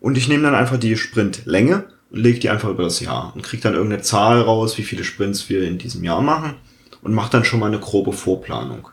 Und 0.00 0.16
ich 0.16 0.28
nehme 0.28 0.42
dann 0.42 0.54
einfach 0.54 0.78
die 0.78 0.96
Sprintlänge 0.96 1.84
und 2.10 2.18
lege 2.18 2.40
die 2.40 2.50
einfach 2.50 2.70
über 2.70 2.84
das 2.84 3.00
Jahr 3.00 3.32
und 3.34 3.42
kriege 3.42 3.62
dann 3.62 3.74
irgendeine 3.74 4.02
Zahl 4.02 4.40
raus, 4.40 4.78
wie 4.78 4.82
viele 4.82 5.04
Sprints 5.04 5.48
wir 5.48 5.62
in 5.62 5.78
diesem 5.78 6.02
Jahr 6.02 6.22
machen 6.22 6.54
und 7.02 7.14
mache 7.14 7.30
dann 7.30 7.44
schon 7.44 7.60
mal 7.60 7.66
eine 7.66 7.80
grobe 7.80 8.12
Vorplanung. 8.12 8.88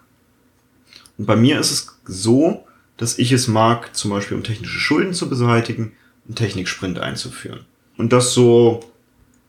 Und 1.20 1.26
bei 1.26 1.36
mir 1.36 1.60
ist 1.60 1.72
es 1.72 2.00
so, 2.06 2.66
dass 2.98 3.20
ich 3.20 3.32
es 3.32 3.48
mag, 3.48 3.96
zum 3.96 4.10
Beispiel 4.10 4.38
um 4.38 4.44
technische 4.44 4.80
Schulden 4.80 5.14
zu 5.14 5.30
beseitigen, 5.30 5.92
einen 6.26 6.36
Techniksprint 6.36 6.98
einzuführen. 6.98 7.66
Und 7.98 8.14
das 8.14 8.34
so 8.34 8.80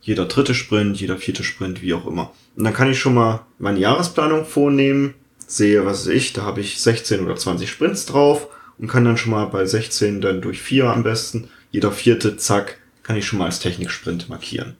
jeder 0.02 0.26
dritte 0.26 0.54
Sprint, 0.54 1.00
jeder 1.00 1.16
vierte 1.16 1.44
Sprint, 1.44 1.80
wie 1.80 1.94
auch 1.94 2.06
immer. 2.06 2.32
Und 2.56 2.64
dann 2.64 2.74
kann 2.74 2.90
ich 2.90 2.98
schon 2.98 3.14
mal 3.14 3.46
meine 3.58 3.78
Jahresplanung 3.78 4.44
vornehmen, 4.44 5.14
sehe, 5.46 5.86
was 5.86 6.06
ich, 6.06 6.32
da 6.32 6.42
habe 6.42 6.60
ich 6.60 6.80
16 6.80 7.24
oder 7.24 7.36
20 7.36 7.70
Sprints 7.70 8.06
drauf 8.06 8.48
und 8.78 8.88
kann 8.88 9.04
dann 9.04 9.16
schon 9.16 9.32
mal 9.32 9.46
bei 9.46 9.64
16 9.64 10.20
dann 10.20 10.40
durch 10.40 10.60
vier 10.60 10.86
am 10.86 11.02
besten, 11.02 11.48
jeder 11.70 11.92
vierte, 11.92 12.36
zack, 12.36 12.78
kann 13.02 13.16
ich 13.16 13.26
schon 13.26 13.38
mal 13.38 13.46
als 13.46 13.60
Techniksprint 13.60 14.28
markieren. 14.28 14.76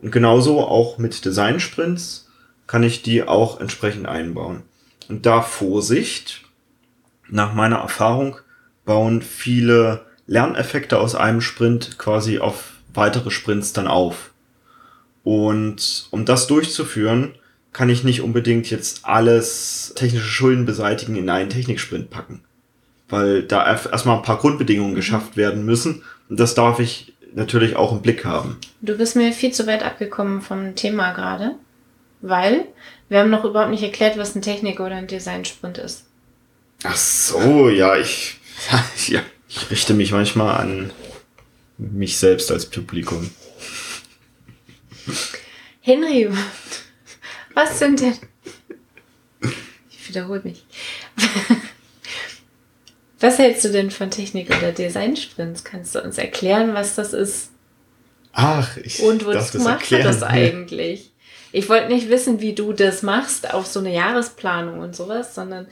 Und 0.00 0.10
genauso 0.10 0.60
auch 0.60 0.98
mit 0.98 1.24
Design-Sprints 1.24 2.28
kann 2.66 2.82
ich 2.82 3.02
die 3.02 3.22
auch 3.22 3.60
entsprechend 3.60 4.06
einbauen. 4.06 4.62
Und 5.10 5.26
da 5.26 5.42
Vorsicht, 5.42 6.42
nach 7.28 7.52
meiner 7.52 7.78
Erfahrung 7.78 8.36
bauen 8.84 9.22
viele 9.22 10.06
Lerneffekte 10.28 10.98
aus 10.98 11.16
einem 11.16 11.40
Sprint 11.40 11.98
quasi 11.98 12.38
auf 12.38 12.74
weitere 12.94 13.32
Sprints 13.32 13.72
dann 13.72 13.88
auf. 13.88 14.30
Und 15.24 16.06
um 16.12 16.24
das 16.24 16.46
durchzuführen, 16.46 17.34
kann 17.72 17.90
ich 17.90 18.04
nicht 18.04 18.22
unbedingt 18.22 18.70
jetzt 18.70 19.04
alles 19.04 19.92
technische 19.96 20.26
Schulden 20.26 20.64
beseitigen 20.64 21.16
in 21.16 21.28
einen 21.28 21.50
Techniksprint 21.50 22.10
packen. 22.10 22.44
Weil 23.08 23.42
da 23.42 23.66
erstmal 23.66 24.16
ein 24.16 24.22
paar 24.22 24.38
Grundbedingungen 24.38 24.94
geschafft 24.94 25.36
werden 25.36 25.64
müssen. 25.64 26.04
Und 26.28 26.38
das 26.38 26.54
darf 26.54 26.78
ich 26.78 27.14
natürlich 27.34 27.74
auch 27.74 27.90
im 27.90 28.00
Blick 28.00 28.24
haben. 28.24 28.58
Du 28.80 28.96
bist 28.96 29.16
mir 29.16 29.32
viel 29.32 29.50
zu 29.50 29.66
weit 29.66 29.82
abgekommen 29.82 30.40
vom 30.40 30.76
Thema 30.76 31.12
gerade. 31.12 31.56
Weil 32.20 32.66
wir 33.10 33.18
haben 33.18 33.30
noch 33.30 33.44
überhaupt 33.44 33.72
nicht 33.72 33.82
erklärt, 33.82 34.16
was 34.16 34.34
ein 34.34 34.42
Technik- 34.42 34.80
oder 34.80 34.94
ein 34.94 35.08
Design-Sprint 35.08 35.78
ist. 35.78 36.04
Ach 36.84 36.96
so, 36.96 37.68
ja, 37.68 37.98
ich, 37.98 38.36
ja, 39.08 39.22
ich 39.48 39.70
richte 39.70 39.92
mich 39.94 40.12
manchmal 40.12 40.56
an 40.58 40.92
mich 41.76 42.16
selbst 42.16 42.50
als 42.50 42.66
Publikum. 42.66 43.30
Henry, 45.82 46.30
was 47.54 47.78
sind 47.78 48.00
denn... 48.00 48.14
Ich 49.90 50.08
wiederhole 50.08 50.40
mich. 50.42 50.64
Was 53.22 53.38
hältst 53.38 53.64
du 53.66 53.68
denn 53.68 53.90
von 53.90 54.10
Technik- 54.10 54.48
oder 54.48 54.72
Design-Sprints? 54.72 55.62
Kannst 55.62 55.94
du 55.94 56.02
uns 56.02 56.16
erklären, 56.16 56.72
was 56.72 56.94
das 56.94 57.12
ist? 57.12 57.50
Ach, 58.32 58.78
ich 58.78 59.02
Und 59.02 59.26
wozu 59.26 59.58
macht 59.58 59.90
man 59.90 60.02
das 60.02 60.22
eigentlich? 60.22 61.12
Ich 61.52 61.68
wollte 61.68 61.88
nicht 61.88 62.08
wissen, 62.08 62.40
wie 62.40 62.54
du 62.54 62.72
das 62.72 63.02
machst 63.02 63.52
auf 63.52 63.66
so 63.66 63.80
eine 63.80 63.92
Jahresplanung 63.92 64.78
und 64.78 64.94
sowas, 64.94 65.34
sondern 65.34 65.66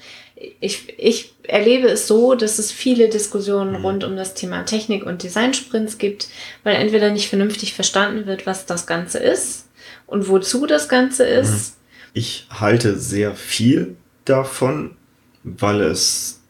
ich, 0.61 0.99
ich 0.99 1.35
erlebe 1.45 1.89
es 1.89 2.07
so, 2.07 2.35
dass 2.35 2.59
es 2.59 2.73
viele 2.73 3.09
Diskussionen 3.09 3.79
mhm. 3.79 3.85
rund 3.85 4.05
um 4.05 4.17
das 4.17 4.35
Thema 4.35 4.65
Technik- 4.65 5.07
und 5.07 5.23
Design-Sprints 5.23 5.99
gibt, 5.99 6.29
weil 6.65 6.77
entweder 6.77 7.11
nicht 7.11 7.29
vernünftig 7.29 7.75
verstanden 7.75 8.27
wird, 8.27 8.47
was 8.47 8.67
das 8.67 8.87
Ganze 8.87 9.19
ist 9.19 9.69
und 10.07 10.29
wozu 10.29 10.67
das 10.67 10.89
Ganze 10.89 11.25
ist. 11.25 11.51
Mhm. 11.51 11.79
Ich 12.15 12.47
halte 12.51 12.99
sehr 12.99 13.35
viel 13.35 13.97
davon, 14.25 14.97
weil 15.45 15.81
es 15.83 16.41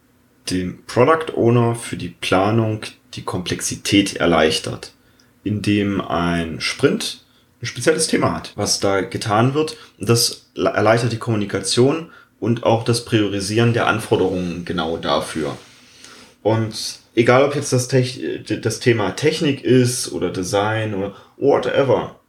dem 0.50 0.84
Product 0.86 1.34
Owner 1.34 1.74
für 1.74 1.96
die 1.96 2.08
Planung 2.08 2.80
die 3.14 3.24
Komplexität 3.24 4.16
erleichtert, 4.16 4.92
indem 5.44 6.00
ein 6.00 6.60
Sprint 6.60 7.24
ein 7.60 7.66
spezielles 7.66 8.06
Thema 8.06 8.34
hat, 8.34 8.52
was 8.54 8.80
da 8.80 9.00
getan 9.00 9.54
wird. 9.54 9.76
Das 9.98 10.46
erleichtert 10.54 11.12
die 11.12 11.18
Kommunikation 11.18 12.10
und 12.40 12.62
auch 12.62 12.84
das 12.84 13.04
Priorisieren 13.04 13.72
der 13.72 13.86
Anforderungen 13.86 14.64
genau 14.64 14.96
dafür. 14.96 15.56
Und 16.42 17.00
egal 17.14 17.44
ob 17.44 17.56
jetzt 17.56 17.72
das, 17.72 17.88
das 17.88 18.80
Thema 18.80 19.10
Technik 19.10 19.64
ist 19.64 20.12
oder 20.12 20.30
Design 20.30 20.94
oder 20.94 21.16
whatever, 21.36 22.20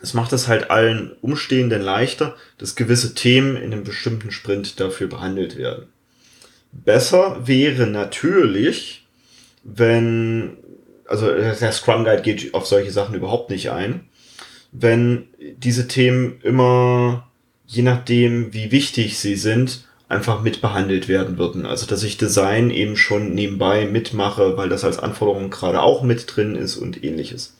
es 0.00 0.14
macht 0.14 0.32
es 0.32 0.48
halt 0.48 0.70
allen 0.70 1.12
Umstehenden 1.20 1.82
leichter, 1.82 2.36
dass 2.56 2.76
gewisse 2.76 3.14
Themen 3.14 3.56
in 3.56 3.72
einem 3.72 3.84
bestimmten 3.84 4.30
Sprint 4.30 4.80
dafür 4.80 5.08
behandelt 5.08 5.56
werden. 5.56 5.86
Besser 6.72 7.46
wäre 7.46 7.86
natürlich, 7.86 9.06
wenn, 9.64 10.56
also 11.06 11.26
der 11.26 11.72
Scrum 11.72 12.04
Guide 12.04 12.22
geht 12.22 12.54
auf 12.54 12.66
solche 12.66 12.92
Sachen 12.92 13.14
überhaupt 13.14 13.50
nicht 13.50 13.70
ein, 13.70 14.07
wenn 14.72 15.28
diese 15.38 15.88
Themen 15.88 16.40
immer, 16.42 17.28
je 17.66 17.82
nachdem, 17.82 18.52
wie 18.52 18.70
wichtig 18.70 19.18
sie 19.18 19.36
sind, 19.36 19.86
einfach 20.08 20.42
mitbehandelt 20.42 21.08
werden 21.08 21.36
würden. 21.38 21.66
Also 21.66 21.86
dass 21.86 22.02
ich 22.02 22.16
Design 22.16 22.70
eben 22.70 22.96
schon 22.96 23.34
nebenbei 23.34 23.86
mitmache, 23.86 24.56
weil 24.56 24.68
das 24.68 24.84
als 24.84 24.98
Anforderung 24.98 25.50
gerade 25.50 25.82
auch 25.82 26.02
mit 26.02 26.34
drin 26.34 26.54
ist 26.54 26.76
und 26.76 27.04
ähnliches. 27.04 27.56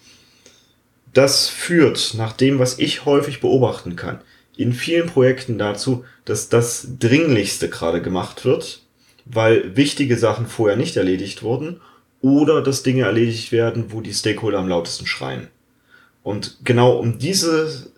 Das 1.12 1.48
führt, 1.48 2.14
nach 2.16 2.32
dem, 2.32 2.58
was 2.58 2.78
ich 2.78 3.04
häufig 3.04 3.40
beobachten 3.40 3.96
kann, 3.96 4.20
in 4.56 4.72
vielen 4.72 5.08
Projekten 5.08 5.58
dazu, 5.58 6.04
dass 6.24 6.48
das 6.48 6.88
Dringlichste 6.98 7.68
gerade 7.68 8.02
gemacht 8.02 8.44
wird 8.44 8.82
weil 9.28 9.76
wichtige 9.76 10.16
Sachen 10.16 10.46
vorher 10.46 10.76
nicht 10.76 10.96
erledigt 10.96 11.42
wurden 11.42 11.80
oder 12.20 12.62
dass 12.62 12.82
Dinge 12.82 13.02
erledigt 13.02 13.52
werden, 13.52 13.92
wo 13.92 14.00
die 14.00 14.14
Stakeholder 14.14 14.58
am 14.58 14.68
lautesten 14.68 15.06
schreien. 15.06 15.48
Und 16.22 16.58
genau 16.64 16.98
um 16.98 17.18
diese 17.18 17.90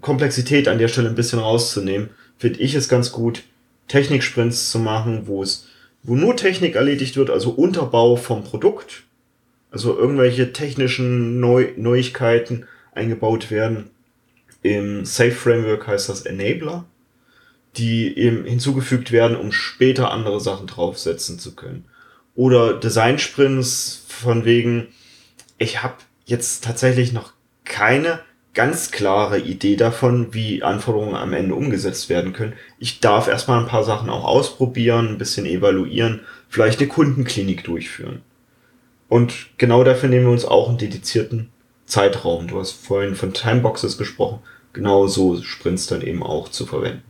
Komplexität 0.00 0.68
an 0.68 0.78
der 0.78 0.88
Stelle 0.88 1.08
ein 1.08 1.14
bisschen 1.14 1.38
rauszunehmen, 1.38 2.10
finde 2.38 2.60
ich 2.60 2.74
es 2.74 2.88
ganz 2.88 3.12
gut, 3.12 3.42
Techniksprints 3.88 4.70
zu 4.70 4.78
machen, 4.78 5.26
wo 5.26 5.42
es, 5.42 5.68
wo 6.02 6.14
nur 6.14 6.36
Technik 6.36 6.76
erledigt 6.76 7.16
wird, 7.16 7.30
also 7.30 7.50
Unterbau 7.50 8.16
vom 8.16 8.44
Produkt, 8.44 9.04
also 9.70 9.96
irgendwelche 9.96 10.52
technischen 10.52 11.40
Neu 11.40 11.72
Neuigkeiten 11.76 12.66
eingebaut 12.94 13.50
werden. 13.50 13.90
Im 14.62 15.04
Safe 15.04 15.32
Framework 15.32 15.86
heißt 15.86 16.08
das 16.08 16.22
Enabler 16.22 16.84
die 17.76 18.16
eben 18.18 18.44
hinzugefügt 18.44 19.12
werden, 19.12 19.36
um 19.36 19.52
später 19.52 20.10
andere 20.10 20.40
Sachen 20.40 20.66
draufsetzen 20.66 21.38
zu 21.38 21.54
können. 21.54 21.84
Oder 22.34 22.74
Design-Sprints 22.74 24.04
von 24.08 24.44
wegen, 24.44 24.88
ich 25.58 25.82
habe 25.82 25.94
jetzt 26.24 26.64
tatsächlich 26.64 27.12
noch 27.12 27.32
keine 27.72 28.20
ganz 28.54 28.90
klare 28.90 29.40
Idee 29.40 29.76
davon, 29.76 30.32
wie 30.34 30.62
Anforderungen 30.62 31.16
am 31.16 31.32
Ende 31.32 31.54
umgesetzt 31.54 32.08
werden 32.08 32.32
können. 32.32 32.52
Ich 32.78 33.00
darf 33.00 33.26
erstmal 33.26 33.60
ein 33.60 33.68
paar 33.68 33.82
Sachen 33.82 34.10
auch 34.10 34.24
ausprobieren, 34.24 35.08
ein 35.08 35.18
bisschen 35.18 35.46
evaluieren, 35.46 36.20
vielleicht 36.48 36.78
eine 36.78 36.88
Kundenklinik 36.88 37.64
durchführen. 37.64 38.20
Und 39.08 39.48
genau 39.58 39.84
dafür 39.84 40.08
nehmen 40.08 40.26
wir 40.26 40.32
uns 40.32 40.44
auch 40.44 40.68
einen 40.68 40.78
dedizierten 40.78 41.50
Zeitraum. 41.86 42.46
Du 42.46 42.60
hast 42.60 42.72
vorhin 42.72 43.16
von 43.16 43.32
Timeboxes 43.32 43.98
gesprochen. 43.98 44.40
Genau 44.72 45.06
so 45.06 45.42
Sprints 45.42 45.86
dann 45.86 46.02
eben 46.02 46.22
auch 46.22 46.48
zu 46.48 46.66
verwenden 46.66 47.02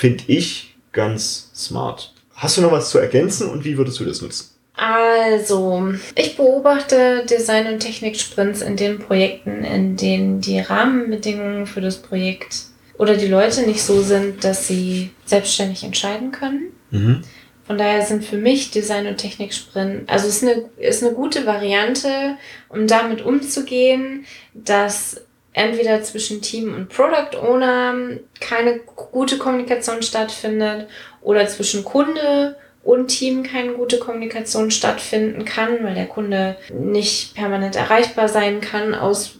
finde 0.00 0.24
ich 0.28 0.76
ganz 0.92 1.50
smart. 1.54 2.14
Hast 2.34 2.56
du 2.56 2.62
noch 2.62 2.72
was 2.72 2.88
zu 2.88 2.98
ergänzen 2.98 3.50
und 3.50 3.66
wie 3.66 3.76
würdest 3.76 4.00
du 4.00 4.06
das 4.06 4.22
nutzen? 4.22 4.49
Also, 4.82 5.92
ich 6.14 6.38
beobachte 6.38 7.26
Design- 7.26 7.66
und 7.66 7.80
Technik-Sprints 7.80 8.62
in 8.62 8.76
den 8.76 8.98
Projekten, 8.98 9.62
in 9.62 9.98
denen 9.98 10.40
die 10.40 10.58
Rahmenbedingungen 10.58 11.66
für 11.66 11.82
das 11.82 11.98
Projekt 11.98 12.62
oder 12.96 13.16
die 13.16 13.26
Leute 13.26 13.66
nicht 13.66 13.82
so 13.82 14.00
sind, 14.00 14.42
dass 14.42 14.66
sie 14.66 15.10
selbstständig 15.26 15.84
entscheiden 15.84 16.32
können. 16.32 16.72
Mhm. 16.90 17.22
Von 17.66 17.76
daher 17.76 18.00
sind 18.06 18.24
für 18.24 18.38
mich 18.38 18.70
Design- 18.70 19.06
und 19.06 19.18
Technik-Sprint, 19.18 20.08
also 20.08 20.26
ist 20.26 20.42
eine, 20.42 20.70
ist 20.78 21.04
eine 21.04 21.12
gute 21.12 21.44
Variante, 21.44 22.38
um 22.70 22.86
damit 22.86 23.20
umzugehen, 23.20 24.24
dass 24.54 25.20
entweder 25.52 26.02
zwischen 26.02 26.40
Team 26.40 26.74
und 26.74 26.88
Product 26.88 27.36
Owner 27.38 27.94
keine 28.40 28.78
gute 28.78 29.36
Kommunikation 29.36 30.02
stattfindet 30.02 30.88
oder 31.20 31.46
zwischen 31.48 31.84
Kunde 31.84 32.56
und 32.82 33.08
Team 33.08 33.42
keine 33.42 33.72
gute 33.72 33.98
Kommunikation 33.98 34.70
stattfinden 34.70 35.44
kann, 35.44 35.84
weil 35.84 35.94
der 35.94 36.06
Kunde 36.06 36.56
nicht 36.72 37.34
permanent 37.34 37.76
erreichbar 37.76 38.28
sein 38.28 38.60
kann, 38.60 38.94
aus 38.94 39.36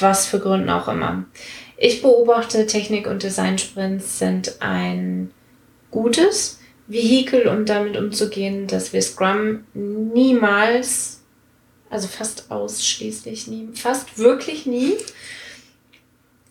was 0.00 0.26
für 0.26 0.40
Gründen 0.40 0.70
auch 0.70 0.88
immer. 0.88 1.24
Ich 1.76 2.02
beobachte, 2.02 2.66
Technik- 2.66 3.06
und 3.06 3.22
Design-Sprints 3.22 4.18
sind 4.18 4.56
ein 4.60 5.30
gutes 5.90 6.60
Vehikel, 6.88 7.46
um 7.46 7.66
damit 7.66 7.96
umzugehen, 7.96 8.66
dass 8.66 8.92
wir 8.92 9.02
Scrum 9.02 9.64
niemals 9.74 11.18
also 11.90 12.06
fast 12.06 12.50
ausschließlich 12.50 13.46
nie, 13.46 13.68
fast 13.74 14.18
wirklich 14.18 14.66
nie, 14.66 14.94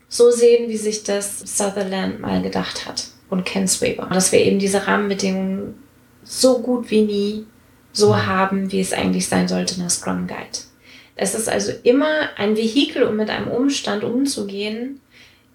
so 0.10 0.32
sehen, 0.32 0.69
wie 0.69 0.77
sich 0.77 1.03
das 1.03 1.39
Sutherland 1.39 2.19
mal 2.19 2.41
gedacht 2.41 2.88
hat 2.88 3.10
und 3.30 3.46
Ken 3.46 3.68
Swaber. 3.68 4.10
Dass 4.13 4.32
wir 4.32 4.40
eben 4.40 4.60
diese 4.60 4.88
Rahmenbedingungen 4.88 5.76
so 6.24 6.60
gut 6.60 6.90
wie 6.92 7.02
nie 7.02 7.46
so 7.94 8.13
mhm. 8.13 8.26
haben, 8.26 8.72
wie 8.72 8.80
es 8.80 8.94
eigentlich 8.94 9.28
sein 9.28 9.48
sollte 9.48 9.76
in 9.76 9.82
der 9.82 9.90
Scrum 9.90 10.28
Guide. 10.28 10.60
Es 11.16 11.34
ist 11.34 11.50
also 11.50 11.72
immer 11.84 12.30
ein 12.38 12.56
Vehikel, 12.56 13.04
um 13.04 13.16
mit 13.16 13.30
einem 13.30 13.48
Umstand 13.48 14.04
umzugehen, 14.04 15.02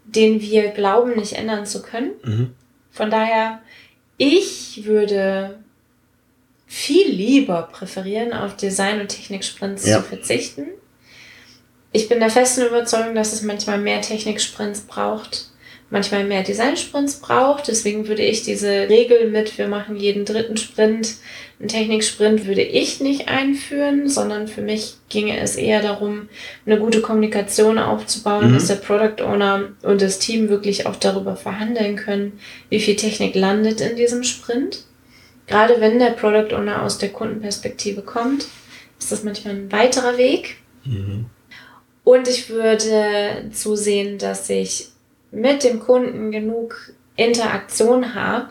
den 0.04 0.40
wir 0.40 0.68
glauben, 0.68 1.14
nicht 1.14 1.34
ändern 1.34 1.66
zu 1.66 1.82
können. 1.82 2.10
Mhm. 2.24 2.50
Von 2.90 3.10
daher, 3.10 3.60
ich 4.18 4.84
würde 4.84 5.58
viel 6.66 7.08
lieber 7.08 7.68
präferieren, 7.70 8.32
auf 8.32 8.56
Design- 8.56 9.00
und 9.00 9.08
Techniksprints 9.08 9.86
ja. 9.86 9.98
zu 9.98 10.04
verzichten. 10.04 10.66
Ich 11.92 12.08
bin 12.08 12.18
der 12.18 12.30
festen 12.30 12.66
Überzeugung, 12.66 13.14
dass 13.14 13.32
es 13.32 13.42
manchmal 13.42 13.78
mehr 13.78 14.00
Techniksprints 14.00 14.80
braucht, 14.82 15.51
manchmal 15.92 16.24
mehr 16.24 16.42
Designsprints 16.42 17.16
braucht. 17.16 17.68
Deswegen 17.68 18.08
würde 18.08 18.22
ich 18.22 18.42
diese 18.42 18.88
Regel 18.88 19.30
mit, 19.30 19.56
wir 19.58 19.68
machen 19.68 19.96
jeden 19.96 20.24
dritten 20.24 20.56
Sprint, 20.56 21.16
einen 21.60 21.68
Techniksprint 21.68 22.46
würde 22.46 22.62
ich 22.62 23.00
nicht 23.00 23.28
einführen, 23.28 24.08
sondern 24.08 24.48
für 24.48 24.62
mich 24.62 24.94
ginge 25.10 25.38
es 25.38 25.54
eher 25.54 25.80
darum, 25.80 26.28
eine 26.66 26.78
gute 26.78 27.02
Kommunikation 27.02 27.78
aufzubauen, 27.78 28.50
mhm. 28.50 28.54
dass 28.54 28.66
der 28.66 28.76
Product 28.76 29.22
Owner 29.22 29.68
und 29.82 30.02
das 30.02 30.18
Team 30.18 30.48
wirklich 30.48 30.86
auch 30.86 30.96
darüber 30.96 31.36
verhandeln 31.36 31.94
können, 31.94 32.40
wie 32.68 32.80
viel 32.80 32.96
Technik 32.96 33.36
landet 33.36 33.80
in 33.80 33.94
diesem 33.94 34.24
Sprint. 34.24 34.84
Gerade 35.46 35.80
wenn 35.80 36.00
der 36.00 36.12
Product 36.12 36.56
Owner 36.56 36.82
aus 36.82 36.98
der 36.98 37.10
Kundenperspektive 37.10 38.02
kommt, 38.02 38.46
ist 38.98 39.12
das 39.12 39.22
manchmal 39.22 39.54
ein 39.54 39.70
weiterer 39.70 40.16
Weg. 40.16 40.56
Mhm. 40.84 41.26
Und 42.02 42.26
ich 42.26 42.48
würde 42.48 43.50
zusehen, 43.52 44.18
dass 44.18 44.50
ich 44.50 44.91
mit 45.32 45.64
dem 45.64 45.80
Kunden 45.80 46.30
genug 46.30 46.92
Interaktion 47.16 48.14
habe, 48.14 48.50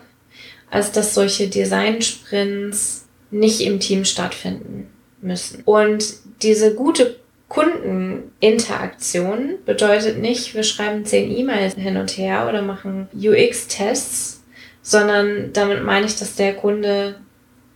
als 0.70 0.92
dass 0.92 1.14
solche 1.14 1.48
Design-Sprints 1.48 3.06
nicht 3.30 3.62
im 3.62 3.80
Team 3.80 4.04
stattfinden 4.04 4.90
müssen. 5.20 5.62
Und 5.64 6.04
diese 6.42 6.74
gute 6.74 7.16
Kundeninteraktion 7.48 9.54
bedeutet 9.64 10.18
nicht, 10.18 10.54
wir 10.54 10.62
schreiben 10.62 11.04
zehn 11.04 11.36
E-Mails 11.36 11.74
hin 11.74 11.98
und 11.98 12.16
her 12.16 12.46
oder 12.48 12.62
machen 12.62 13.08
UX-Tests, 13.14 14.42
sondern 14.82 15.52
damit 15.52 15.84
meine 15.84 16.06
ich, 16.06 16.16
dass 16.16 16.34
der 16.34 16.54
Kunde 16.54 17.16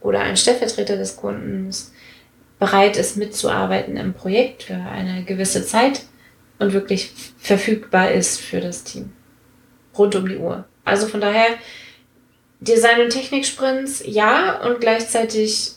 oder 0.01 0.21
ein 0.21 0.37
Stellvertreter 0.37 0.97
des 0.97 1.16
Kundens 1.16 1.92
bereit 2.59 2.97
ist, 2.97 3.19
mitzuarbeiten 3.19 3.99
im 3.99 4.14
Projekt 4.14 4.64
für 4.64 4.75
eine 4.75 5.23
gewisse 5.25 5.64
Zeit 5.64 6.03
und 6.59 6.73
wirklich 6.73 7.11
verfügbar 7.38 8.11
ist 8.12 8.40
für 8.40 8.61
das 8.61 8.85
Team. 8.85 9.12
Rund 9.97 10.14
um 10.14 10.29
die 10.29 10.37
Uhr. 10.37 10.64
Also 10.85 11.07
von 11.07 11.21
daher, 11.21 11.49
Design- 12.61 13.03
und 13.03 13.11
Technik-Sprints, 13.11 14.03
ja, 14.07 14.61
und 14.66 14.81
gleichzeitig 14.81 15.73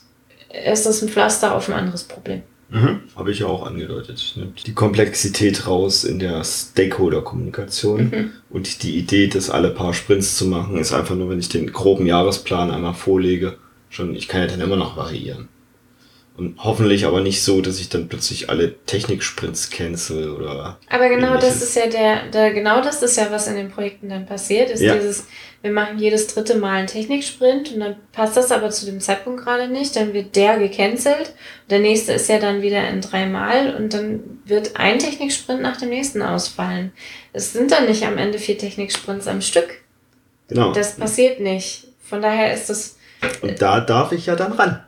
ist 0.65 0.85
das 0.85 1.01
ein 1.01 1.09
Pflaster 1.09 1.55
auf 1.55 1.69
ein 1.69 1.75
anderes 1.75 2.03
Problem. 2.03 2.43
Mhm, 2.69 3.01
Habe 3.15 3.31
ich 3.31 3.39
ja 3.39 3.47
auch 3.47 3.65
angedeutet. 3.65 4.33
Nimmt 4.35 4.67
die 4.67 4.73
Komplexität 4.73 5.65
raus 5.65 6.03
in 6.03 6.19
der 6.19 6.43
Stakeholder-Kommunikation. 6.43 8.01
Mhm. 8.01 8.31
Und 8.49 8.83
die 8.83 8.95
Idee, 8.97 9.27
das 9.27 9.49
alle 9.49 9.71
paar 9.71 9.93
Sprints 9.93 10.37
zu 10.37 10.45
machen, 10.45 10.77
ist 10.77 10.93
einfach 10.93 11.15
nur, 11.15 11.29
wenn 11.29 11.39
ich 11.39 11.49
den 11.49 11.73
groben 11.73 12.05
Jahresplan 12.05 12.69
einmal 12.69 12.93
vorlege, 12.93 13.57
schon, 13.89 14.15
ich 14.15 14.27
kann 14.27 14.41
ja 14.41 14.47
dann 14.47 14.61
immer 14.61 14.75
noch 14.75 14.95
variieren. 14.95 15.47
Und 16.39 16.55
hoffentlich 16.63 17.05
aber 17.05 17.19
nicht 17.19 17.43
so, 17.43 17.59
dass 17.59 17.81
ich 17.81 17.89
dann 17.89 18.07
plötzlich 18.07 18.49
alle 18.49 18.73
Techniksprints 18.85 19.71
cancel 19.71 20.29
oder. 20.29 20.77
Aber 20.89 21.09
genau 21.09 21.33
ähnliches. 21.33 21.59
das 21.59 21.61
ist 21.61 21.75
ja 21.75 21.87
der, 21.87 22.27
der, 22.29 22.53
genau 22.53 22.81
das 22.81 23.03
ist 23.03 23.17
ja, 23.17 23.29
was 23.29 23.47
in 23.47 23.55
den 23.55 23.69
Projekten 23.69 24.07
dann 24.07 24.25
passiert, 24.25 24.69
ist 24.69 24.79
ja. 24.79 24.95
dieses, 24.95 25.27
wir 25.61 25.71
machen 25.71 25.99
jedes 25.99 26.27
dritte 26.27 26.55
Mal 26.55 26.77
einen 26.77 26.87
Techniksprint 26.87 27.73
und 27.73 27.81
dann 27.81 27.97
passt 28.13 28.37
das 28.37 28.53
aber 28.53 28.69
zu 28.69 28.85
dem 28.85 29.01
Zeitpunkt 29.01 29.43
gerade 29.43 29.67
nicht, 29.67 29.97
dann 29.97 30.13
wird 30.13 30.37
der 30.37 30.59
gecancelt. 30.59 31.33
Der 31.69 31.79
nächste 31.79 32.13
ist 32.13 32.29
ja 32.29 32.39
dann 32.39 32.61
wieder 32.61 32.87
in 32.87 33.01
drei 33.01 33.25
Mal 33.25 33.75
und 33.75 33.93
dann 33.93 34.39
wird 34.45 34.77
ein 34.77 34.97
Techniksprint 34.97 35.61
nach 35.61 35.75
dem 35.75 35.89
nächsten 35.89 36.21
ausfallen. 36.21 36.93
Es 37.33 37.51
sind 37.51 37.73
dann 37.73 37.85
nicht 37.85 38.05
am 38.05 38.17
Ende 38.17 38.39
vier 38.39 38.57
Techniksprints 38.57 39.27
am 39.27 39.41
Stück. 39.41 39.81
Genau. 40.47 40.71
Das 40.71 40.95
passiert 40.95 41.41
nicht. 41.41 41.87
Von 42.01 42.21
daher 42.21 42.53
ist 42.53 42.69
das. 42.69 42.95
Und 43.41 43.61
da 43.61 43.81
darf 43.81 44.13
ich 44.13 44.27
ja 44.27 44.37
dann 44.37 44.53
ran. 44.53 44.85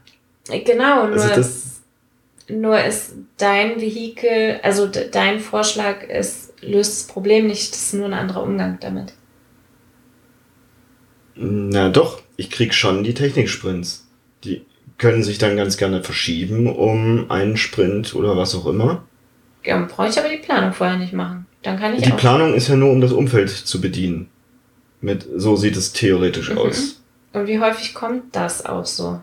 Genau, 0.48 1.08
nur, 1.08 1.22
also 1.22 1.50
nur 2.50 2.84
ist 2.84 3.14
dein 3.38 3.80
Vehikel, 3.80 4.60
also 4.64 4.88
dein 4.88 5.40
Vorschlag 5.40 6.04
ist, 6.04 6.54
löst 6.62 6.92
das 6.92 7.08
Problem 7.08 7.48
nicht, 7.48 7.72
das 7.72 7.82
ist 7.82 7.94
nur 7.94 8.06
ein 8.06 8.14
anderer 8.14 8.44
Umgang 8.44 8.78
damit. 8.80 9.14
Na 11.36 11.90
doch, 11.90 12.22
ich 12.38 12.50
krieg 12.50 12.74
schon 12.74 13.04
die 13.04 13.14
Techniksprints. 13.14 14.08
Die 14.44 14.66
können 14.98 15.24
sich 15.24 15.38
dann 15.38 15.58
ganz 15.58 15.78
gerne 15.78 16.04
verschieben 16.04 16.68
um 16.68 17.30
einen 17.32 17.58
Sprint 17.58 18.16
oder 18.16 18.38
was 18.38 18.56
auch 18.56 18.66
immer. 18.66 19.04
Ja, 19.64 19.80
brauche 19.86 20.10
ich 20.10 20.18
aber 20.18 20.30
die 20.30 20.38
Planung 20.38 20.74
vorher 20.74 20.98
nicht 20.98 21.14
machen. 21.14 21.46
Dann 21.64 21.80
kann 21.80 21.96
ich 21.96 22.02
Die 22.02 22.12
Planung 22.12 22.54
ist 22.54 22.68
ja 22.68 22.76
nur, 22.76 22.92
um 22.92 23.02
das 23.02 23.12
Umfeld 23.12 23.50
zu 23.50 23.80
bedienen. 23.80 24.30
Mit, 25.00 25.28
so 25.36 25.56
sieht 25.56 25.78
es 25.78 25.94
theoretisch 25.94 26.52
mhm. 26.52 26.58
aus. 26.58 27.02
Und 27.34 27.48
wie 27.48 27.60
häufig 27.60 27.94
kommt 27.94 28.36
das 28.36 28.66
auch 28.66 28.86
so? 28.86 29.22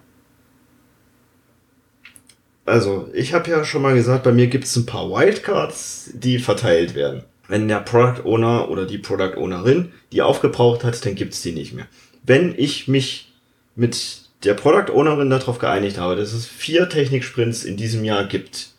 Also, 2.68 3.08
ich 3.12 3.34
habe 3.34 3.50
ja 3.50 3.64
schon 3.64 3.82
mal 3.82 3.94
gesagt, 3.94 4.24
bei 4.24 4.32
mir 4.32 4.46
gibt 4.46 4.64
es 4.64 4.76
ein 4.76 4.86
paar 4.86 5.10
Wildcards, 5.10 6.10
die 6.14 6.38
verteilt 6.38 6.94
werden. 6.94 7.24
Wenn 7.48 7.66
der 7.66 7.80
Product 7.80 8.24
Owner 8.24 8.70
oder 8.70 8.86
die 8.86 8.98
Product 8.98 9.36
Ownerin 9.38 9.92
die 10.12 10.22
aufgebraucht 10.22 10.84
hat, 10.84 11.04
dann 11.04 11.14
gibt's 11.14 11.42
die 11.42 11.52
nicht 11.52 11.72
mehr. 11.72 11.86
Wenn 12.22 12.54
ich 12.56 12.88
mich 12.88 13.32
mit 13.74 14.22
der 14.44 14.54
Product 14.54 14.92
Ownerin 14.92 15.30
darauf 15.30 15.58
geeinigt 15.58 15.98
habe, 15.98 16.16
dass 16.16 16.32
es 16.32 16.46
vier 16.46 16.88
Techniksprints 16.88 17.64
in 17.64 17.76
diesem 17.76 18.04
Jahr 18.04 18.24
gibt 18.24 18.70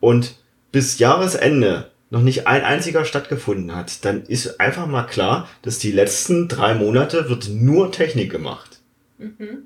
und 0.00 0.34
bis 0.70 0.98
Jahresende 0.98 1.90
noch 2.10 2.22
nicht 2.22 2.46
ein 2.46 2.62
einziger 2.64 3.04
stattgefunden 3.04 3.74
hat, 3.74 4.04
dann 4.04 4.22
ist 4.22 4.60
einfach 4.60 4.86
mal 4.86 5.04
klar, 5.04 5.48
dass 5.62 5.78
die 5.78 5.92
letzten 5.92 6.48
drei 6.48 6.74
Monate 6.74 7.28
wird 7.28 7.48
nur 7.50 7.92
Technik 7.92 8.30
gemacht. 8.30 8.80
Mhm. 9.18 9.64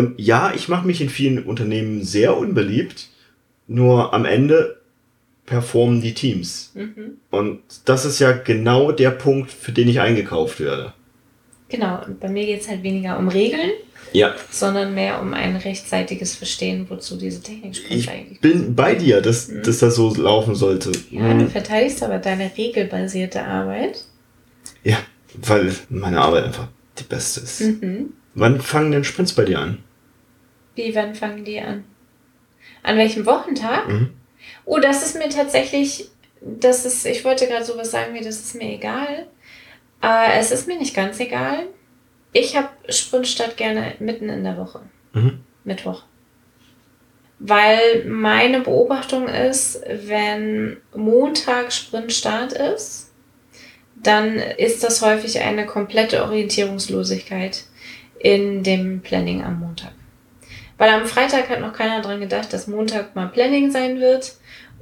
Und 0.00 0.18
ja, 0.18 0.52
ich 0.54 0.68
mache 0.68 0.86
mich 0.86 1.02
in 1.02 1.10
vielen 1.10 1.44
Unternehmen 1.44 2.02
sehr 2.02 2.36
unbeliebt, 2.36 3.08
nur 3.66 4.14
am 4.14 4.24
Ende 4.24 4.80
performen 5.44 6.00
die 6.00 6.14
Teams. 6.14 6.72
Mhm. 6.74 7.18
Und 7.30 7.60
das 7.84 8.06
ist 8.06 8.18
ja 8.18 8.32
genau 8.32 8.92
der 8.92 9.10
Punkt, 9.10 9.50
für 9.50 9.72
den 9.72 9.88
ich 9.88 10.00
eingekauft 10.00 10.58
werde. 10.58 10.94
Genau, 11.68 12.02
und 12.04 12.18
bei 12.18 12.28
mir 12.28 12.46
geht 12.46 12.62
es 12.62 12.68
halt 12.68 12.82
weniger 12.82 13.18
um 13.18 13.28
Regeln, 13.28 13.72
ja. 14.12 14.34
sondern 14.50 14.94
mehr 14.94 15.20
um 15.20 15.34
ein 15.34 15.56
rechtzeitiges 15.56 16.34
Verstehen, 16.34 16.86
wozu 16.88 17.16
diese 17.16 17.42
Technik 17.42 17.78
ich 17.90 18.10
eigentlich 18.10 18.40
bin 18.40 18.74
bei 18.74 18.94
dir, 18.94 19.20
dass, 19.20 19.48
mhm. 19.48 19.62
dass 19.62 19.80
das 19.80 19.96
so 19.96 20.14
laufen 20.14 20.54
sollte. 20.54 20.92
Ja, 21.10 21.22
mhm. 21.22 21.40
du 21.40 21.46
verteidigst 21.50 22.02
aber 22.02 22.18
deine 22.18 22.50
regelbasierte 22.56 23.44
Arbeit. 23.44 24.04
Ja, 24.82 24.96
weil 25.34 25.74
meine 25.90 26.22
Arbeit 26.22 26.44
einfach 26.44 26.68
die 26.98 27.04
beste 27.04 27.40
ist. 27.40 27.60
Mhm. 27.60 28.14
Wann 28.34 28.60
fangen 28.60 28.92
denn 28.92 29.04
Sprints 29.04 29.34
bei 29.34 29.44
dir 29.44 29.58
an? 29.60 29.78
Wie, 30.74 30.94
wann 30.94 31.14
fangen 31.14 31.44
die 31.44 31.60
an? 31.60 31.84
An 32.82 32.96
welchem 32.96 33.26
Wochentag? 33.26 33.88
Mhm. 33.88 34.14
Oh, 34.64 34.78
das 34.78 35.04
ist 35.04 35.16
mir 35.16 35.28
tatsächlich, 35.28 36.08
das 36.40 36.84
ist, 36.84 37.04
ich 37.06 37.24
wollte 37.24 37.46
gerade 37.46 37.64
sowas 37.64 37.90
sagen 37.90 38.14
wie, 38.14 38.24
das 38.24 38.40
ist 38.40 38.54
mir 38.54 38.72
egal. 38.72 39.26
Äh, 40.02 40.38
es 40.38 40.50
ist 40.50 40.66
mir 40.66 40.78
nicht 40.78 40.94
ganz 40.94 41.20
egal. 41.20 41.66
Ich 42.32 42.56
habe 42.56 42.68
Sprintstart 42.88 43.56
gerne 43.56 43.94
mitten 43.98 44.28
in 44.28 44.44
der 44.44 44.56
Woche. 44.56 44.82
Mhm. 45.12 45.40
Mittwoch. 45.64 46.04
Weil 47.38 48.04
meine 48.04 48.60
Beobachtung 48.60 49.26
ist, 49.26 49.82
wenn 49.86 50.76
Montag 50.94 51.72
Sprintstart 51.72 52.52
ist, 52.52 53.12
dann 53.96 54.36
ist 54.36 54.84
das 54.84 55.02
häufig 55.02 55.40
eine 55.40 55.66
komplette 55.66 56.22
Orientierungslosigkeit 56.22 57.64
in 58.18 58.62
dem 58.62 59.00
Planning 59.00 59.42
am 59.42 59.60
Montag. 59.60 59.92
Weil 60.80 60.88
am 60.88 61.04
Freitag 61.04 61.50
hat 61.50 61.60
noch 61.60 61.74
keiner 61.74 62.00
dran 62.00 62.20
gedacht, 62.20 62.54
dass 62.54 62.66
Montag 62.66 63.14
mal 63.14 63.26
Planning 63.26 63.70
sein 63.70 64.00
wird. 64.00 64.32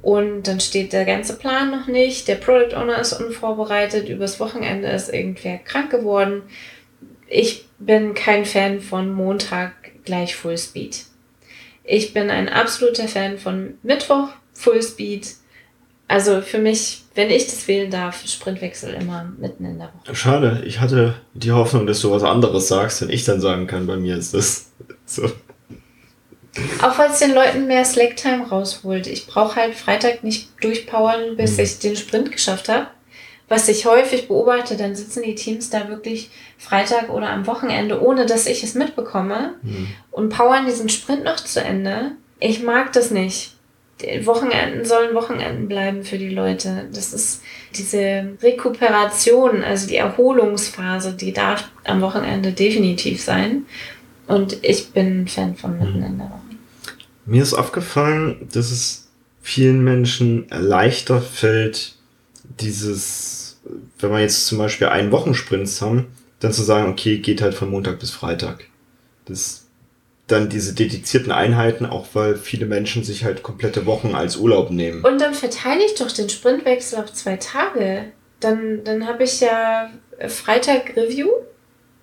Und 0.01 0.43
dann 0.43 0.61
steht 0.61 0.93
der 0.93 1.03
ganze 1.03 1.37
Plan 1.37 1.71
noch 1.71 1.87
nicht. 1.87 2.29
Der 2.29 2.35
Product 2.35 2.73
Owner 2.73 2.99
ist 2.99 3.11
unvorbereitet. 3.11 4.07
Übers 4.07 4.39
Wochenende 4.39 4.87
ist 4.87 5.13
irgendwer 5.13 5.57
krank 5.57 5.91
geworden. 5.91 6.43
Ich 7.27 7.65
bin 7.79 8.13
kein 8.13 8.45
Fan 8.45 8.79
von 8.79 9.11
Montag 9.13 9.73
gleich 10.05 10.37
Full 10.37 10.57
Speed. 10.57 11.03
Ich 11.83 12.13
bin 12.13 12.29
ein 12.29 12.47
absoluter 12.47 13.09
Fan 13.09 13.37
von 13.37 13.73
Mittwoch 13.83 14.29
Full 14.53 14.81
Speed. 14.81 15.27
Also 16.07 16.41
für 16.41 16.59
mich 16.59 17.03
wenn 17.19 17.31
ich 17.31 17.47
das 17.47 17.67
wählen 17.67 17.91
darf, 17.91 18.25
Sprintwechsel 18.25 18.93
immer 18.93 19.29
mitten 19.37 19.65
in 19.65 19.77
der 19.77 19.89
Woche. 19.89 20.15
Schade, 20.15 20.63
ich 20.65 20.79
hatte 20.79 21.15
die 21.33 21.51
Hoffnung, 21.51 21.85
dass 21.85 21.99
du 21.99 22.11
was 22.11 22.23
anderes 22.23 22.69
sagst, 22.69 23.01
wenn 23.01 23.09
ich 23.09 23.25
dann 23.25 23.41
sagen 23.41 23.67
kann, 23.67 23.87
bei 23.87 23.97
mir 23.97 24.15
ist 24.15 24.33
das 24.33 24.71
so. 25.05 25.29
Auch 26.81 26.97
weil 26.97 27.11
es 27.11 27.19
den 27.19 27.33
Leuten 27.33 27.67
mehr 27.67 27.85
Slack-Time 27.85 28.47
rausholt. 28.47 29.07
Ich 29.07 29.27
brauche 29.27 29.55
halt 29.57 29.75
Freitag 29.75 30.23
nicht 30.23 30.49
durchpowern, 30.61 31.37
bis 31.37 31.57
mhm. 31.57 31.63
ich 31.63 31.79
den 31.79 31.95
Sprint 31.95 32.31
geschafft 32.31 32.69
habe. 32.69 32.87
Was 33.47 33.67
ich 33.67 33.85
häufig 33.85 34.27
beobachte, 34.27 34.77
dann 34.77 34.95
sitzen 34.95 35.23
die 35.23 35.35
Teams 35.35 35.71
da 35.71 35.89
wirklich 35.89 36.29
Freitag 36.57 37.09
oder 37.09 37.29
am 37.29 37.47
Wochenende, 37.47 38.01
ohne 38.01 38.27
dass 38.27 38.45
ich 38.45 38.63
es 38.63 38.75
mitbekomme, 38.75 39.55
mhm. 39.63 39.87
und 40.11 40.29
powern 40.29 40.67
diesen 40.67 40.89
Sprint 40.89 41.23
noch 41.23 41.37
zu 41.37 41.61
Ende. 41.61 42.11
Ich 42.39 42.61
mag 42.61 42.93
das 42.93 43.09
nicht. 43.09 43.55
Wochenenden 44.21 44.85
sollen 44.85 45.13
Wochenenden 45.13 45.67
bleiben 45.67 46.03
für 46.03 46.17
die 46.17 46.29
Leute. 46.29 46.87
Das 46.93 47.11
ist 47.11 47.41
diese 47.75 48.37
Rekuperation, 48.41 49.61
also 49.63 49.87
die 49.87 49.97
Erholungsphase, 49.97 51.13
die 51.13 51.33
darf 51.33 51.69
am 51.83 51.99
Wochenende 51.99 52.53
definitiv 52.53 53.21
sein. 53.21 53.65
Und 54.29 54.63
ich 54.63 54.91
bin 54.91 55.27
Fan 55.27 55.55
von 55.55 55.79
mitten 55.79 56.03
in 56.03 56.19
der 56.19 56.27
Woche. 56.29 56.41
Mir 57.25 57.41
ist 57.41 57.55
aufgefallen, 57.55 58.47
dass 58.53 58.69
es 58.69 59.09
vielen 59.41 59.83
Menschen 59.83 60.45
leichter 60.51 61.19
fällt, 61.19 61.95
dieses, 62.43 63.59
wenn 63.97 64.11
wir 64.11 64.19
jetzt 64.19 64.45
zum 64.45 64.59
Beispiel 64.59 64.87
einen 64.87 65.11
Wochensprints 65.11 65.81
haben, 65.81 66.07
dann 66.39 66.53
zu 66.53 66.61
sagen, 66.61 66.91
okay, 66.91 67.17
geht 67.17 67.41
halt 67.41 67.55
von 67.55 67.71
Montag 67.71 67.99
bis 67.99 68.11
Freitag. 68.11 68.65
Das 69.25 69.65
dann 70.27 70.47
diese 70.47 70.75
dedizierten 70.75 71.31
Einheiten, 71.31 71.87
auch 71.87 72.09
weil 72.13 72.35
viele 72.35 72.67
Menschen 72.67 73.03
sich 73.03 73.23
halt 73.23 73.41
komplette 73.41 73.87
Wochen 73.87 74.13
als 74.13 74.37
Urlaub 74.37 74.69
nehmen. 74.69 75.03
Und 75.03 75.19
dann 75.19 75.33
verteile 75.33 75.83
ich 75.83 75.95
doch 75.95 76.11
den 76.11 76.29
Sprintwechsel 76.29 76.99
auf 76.99 77.11
zwei 77.13 77.37
Tage. 77.37 78.11
Dann, 78.39 78.83
dann 78.83 79.07
habe 79.07 79.23
ich 79.23 79.39
ja 79.39 79.89
Freitag 80.27 80.95
Review 80.95 81.29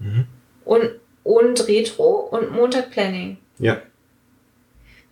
mhm. 0.00 0.26
und, 0.64 0.90
und 1.26 1.66
Retro 1.66 2.28
und 2.30 2.52
Montag 2.52 2.92
Planning. 2.92 3.36
Ja. 3.58 3.82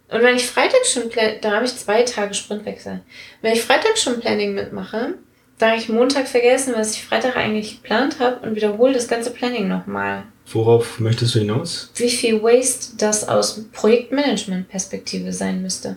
Und 0.09 0.23
wenn 0.23 0.37
ich 0.37 0.47
Freitag 0.47 0.87
schon, 0.87 1.11
da 1.41 1.51
habe 1.51 1.65
ich 1.65 1.75
zwei 1.77 2.03
Tage 2.03 2.35
Sprintwechsel. 2.35 3.01
Wenn 3.43 3.53
ich 3.53 3.63
Freitag 3.63 3.99
schon 3.99 4.21
Planning 4.21 4.55
mitmache, 4.55 5.15
da 5.59 5.71
habe 5.71 5.79
ich 5.79 5.89
Montag 5.89 6.29
vergessen, 6.29 6.75
was 6.77 6.95
ich 6.95 7.05
Freitag 7.05 7.37
eigentlich 7.37 7.83
geplant 7.83 8.21
habe 8.21 8.47
und 8.47 8.55
wiederhole 8.55 8.93
das 8.93 9.09
ganze 9.09 9.33
Planning 9.33 9.67
nochmal. 9.67 10.25
Worauf 10.53 11.01
möchtest 11.01 11.35
du 11.35 11.41
hinaus? 11.41 11.91
Wie 11.97 12.11
viel 12.11 12.43
Waste 12.43 12.97
das 12.99 13.27
aus 13.29 13.65
Projektmanagement-Perspektive 13.73 15.33
sein 15.33 15.63
müsste. 15.63 15.97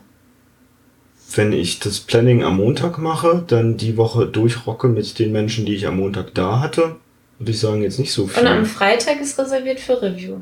wenn 1.35 1.51
ich 1.51 1.79
das 1.79 1.99
Planning 1.99 2.43
am 2.43 2.57
Montag 2.57 2.97
mache, 2.97 3.43
dann 3.45 3.75
die 3.75 3.97
Woche 3.97 4.25
durchrocke 4.27 4.87
mit 4.87 5.19
den 5.19 5.33
Menschen, 5.33 5.65
die 5.65 5.75
ich 5.75 5.85
am 5.85 5.97
Montag 5.97 6.33
da 6.33 6.61
hatte, 6.61 6.95
würde 7.39 7.51
ich 7.51 7.59
sagen, 7.59 7.83
jetzt 7.83 7.99
nicht 7.99 8.11
so 8.11 8.27
viel. 8.27 8.41
Und 8.41 8.47
am 8.47 8.65
Freitag 8.65 9.19
ist 9.21 9.37
reserviert 9.37 9.79
für 9.79 10.01
Review. 10.01 10.41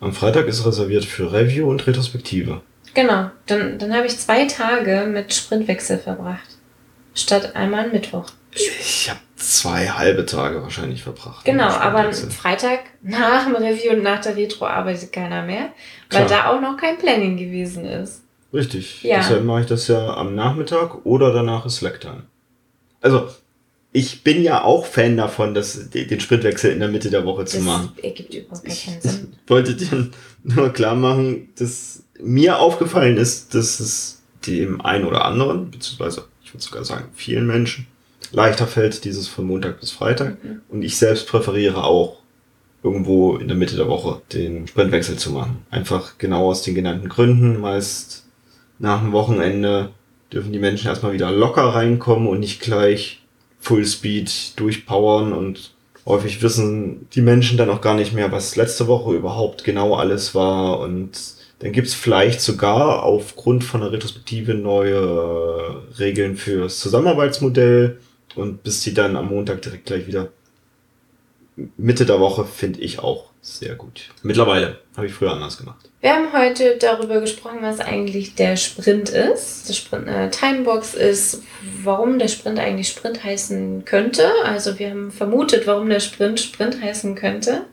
Am 0.00 0.12
Freitag 0.12 0.46
ist 0.46 0.64
reserviert 0.64 1.04
für 1.04 1.32
Review 1.32 1.68
und 1.68 1.86
Retrospektive. 1.86 2.62
Genau, 2.94 3.30
dann, 3.46 3.78
dann 3.78 3.94
habe 3.94 4.06
ich 4.06 4.18
zwei 4.18 4.46
Tage 4.46 5.06
mit 5.08 5.32
Sprintwechsel 5.34 5.98
verbracht. 5.98 6.56
Statt 7.14 7.56
einmal 7.56 7.86
am 7.86 7.92
Mittwoch. 7.92 8.26
Ich 8.52 9.10
habe 9.10 9.20
zwei 9.36 9.88
halbe 9.88 10.24
Tage 10.26 10.62
wahrscheinlich 10.62 11.02
verbracht. 11.02 11.44
Genau, 11.44 11.68
aber 11.68 12.12
Freitag 12.12 12.80
nach 13.02 13.44
dem 13.44 13.56
Review 13.56 13.92
und 13.92 14.02
nach 14.02 14.20
der 14.20 14.36
Retro 14.36 14.66
arbeitet 14.66 15.12
keiner 15.12 15.42
mehr, 15.42 15.70
weil 16.10 16.26
Klar. 16.26 16.42
da 16.42 16.50
auch 16.50 16.60
noch 16.60 16.76
kein 16.76 16.98
Planning 16.98 17.36
gewesen 17.36 17.84
ist. 17.84 18.22
Richtig. 18.52 19.02
Ja. 19.02 19.18
Deshalb 19.18 19.44
mache 19.44 19.60
ich 19.62 19.66
das 19.66 19.88
ja 19.88 20.14
am 20.14 20.34
Nachmittag 20.34 21.04
oder 21.04 21.32
danach 21.32 21.66
ist 21.66 21.76
Slacktime. 21.76 22.22
Also, 23.00 23.28
ich 23.92 24.22
bin 24.22 24.42
ja 24.42 24.62
auch 24.62 24.86
Fan 24.86 25.16
davon, 25.16 25.54
das, 25.54 25.90
den 25.90 26.20
Sprintwechsel 26.20 26.72
in 26.72 26.80
der 26.80 26.88
Mitte 26.88 27.10
der 27.10 27.24
Woche 27.24 27.46
zu 27.46 27.56
das 27.56 27.66
machen. 27.66 27.92
ergibt 28.02 28.34
überhaupt 28.34 28.64
keinen 28.64 29.00
Sinn. 29.00 29.32
Ich 29.44 29.50
wollte 29.50 29.74
dir 29.74 30.10
nur 30.44 30.72
klar 30.72 30.94
machen, 30.94 31.48
dass 31.58 32.02
mir 32.20 32.58
aufgefallen 32.58 33.16
ist, 33.16 33.54
dass 33.54 33.80
es 33.80 34.22
dem 34.46 34.80
einen 34.80 35.04
oder 35.04 35.24
anderen, 35.24 35.70
beziehungsweise 35.70 36.24
ich 36.44 36.52
würde 36.52 36.64
sogar 36.64 36.84
sagen 36.84 37.08
vielen 37.14 37.46
Menschen, 37.46 37.86
leichter 38.32 38.66
fällt, 38.66 39.04
dieses 39.04 39.28
von 39.28 39.46
Montag 39.46 39.80
bis 39.80 39.90
Freitag. 39.90 40.42
Mhm. 40.44 40.60
Und 40.68 40.82
ich 40.82 40.96
selbst 40.96 41.26
präferiere 41.28 41.84
auch 41.84 42.18
irgendwo 42.82 43.36
in 43.36 43.48
der 43.48 43.56
Mitte 43.56 43.76
der 43.76 43.88
Woche 43.88 44.22
den 44.32 44.66
Sprintwechsel 44.66 45.16
zu 45.16 45.32
machen. 45.32 45.64
Einfach 45.70 46.18
genau 46.18 46.46
aus 46.48 46.62
den 46.62 46.74
genannten 46.74 47.08
Gründen. 47.08 47.60
Meist 47.60 48.26
nach 48.78 49.00
dem 49.00 49.12
Wochenende 49.12 49.90
dürfen 50.32 50.52
die 50.52 50.58
Menschen 50.58 50.88
erstmal 50.88 51.12
wieder 51.12 51.32
locker 51.32 51.62
reinkommen 51.62 52.28
und 52.28 52.40
nicht 52.40 52.60
gleich 52.60 53.22
Full 53.60 53.84
Speed 53.84 54.58
durchpowern 54.58 55.32
und 55.32 55.72
häufig 56.06 56.42
wissen 56.42 57.08
die 57.12 57.20
Menschen 57.20 57.58
dann 57.58 57.70
auch 57.70 57.80
gar 57.80 57.94
nicht 57.94 58.12
mehr, 58.12 58.32
was 58.32 58.56
letzte 58.56 58.86
Woche 58.86 59.14
überhaupt 59.14 59.64
genau 59.64 59.94
alles 59.94 60.34
war 60.34 60.80
und 60.80 61.10
dann 61.60 61.72
gibt's 61.72 61.94
vielleicht 61.94 62.40
sogar 62.40 63.02
aufgrund 63.02 63.64
von 63.64 63.80
der 63.80 63.90
Retrospektive 63.90 64.54
neue 64.54 65.82
Regeln 65.98 66.36
fürs 66.36 66.78
Zusammenarbeitsmodell 66.78 67.98
und 68.36 68.62
bis 68.62 68.80
die 68.82 68.94
dann 68.94 69.16
am 69.16 69.28
Montag 69.28 69.62
direkt 69.62 69.86
gleich 69.86 70.06
wieder 70.06 70.28
Mitte 71.76 72.06
der 72.06 72.20
Woche 72.20 72.44
finde 72.44 72.80
ich 72.80 73.00
auch 73.00 73.30
sehr 73.42 73.74
gut. 73.74 74.10
Mittlerweile 74.22 74.78
habe 74.96 75.06
ich 75.06 75.12
früher 75.12 75.32
anders 75.32 75.58
gemacht. 75.58 75.87
Wir 76.00 76.14
haben 76.14 76.32
heute 76.32 76.76
darüber 76.76 77.20
gesprochen, 77.20 77.58
was 77.60 77.80
eigentlich 77.80 78.36
der 78.36 78.56
Sprint 78.56 79.08
ist. 79.08 79.68
Der 79.68 79.74
Sprint 79.74 80.08
eine 80.08 80.30
Timebox 80.30 80.94
ist, 80.94 81.42
warum 81.82 82.20
der 82.20 82.28
Sprint 82.28 82.60
eigentlich 82.60 82.88
Sprint 82.88 83.24
heißen 83.24 83.84
könnte. 83.84 84.30
Also 84.44 84.78
wir 84.78 84.90
haben 84.90 85.10
vermutet, 85.10 85.66
warum 85.66 85.88
der 85.88 85.98
Sprint 85.98 86.38
Sprint 86.38 86.80
heißen 86.80 87.16
könnte. 87.16 87.64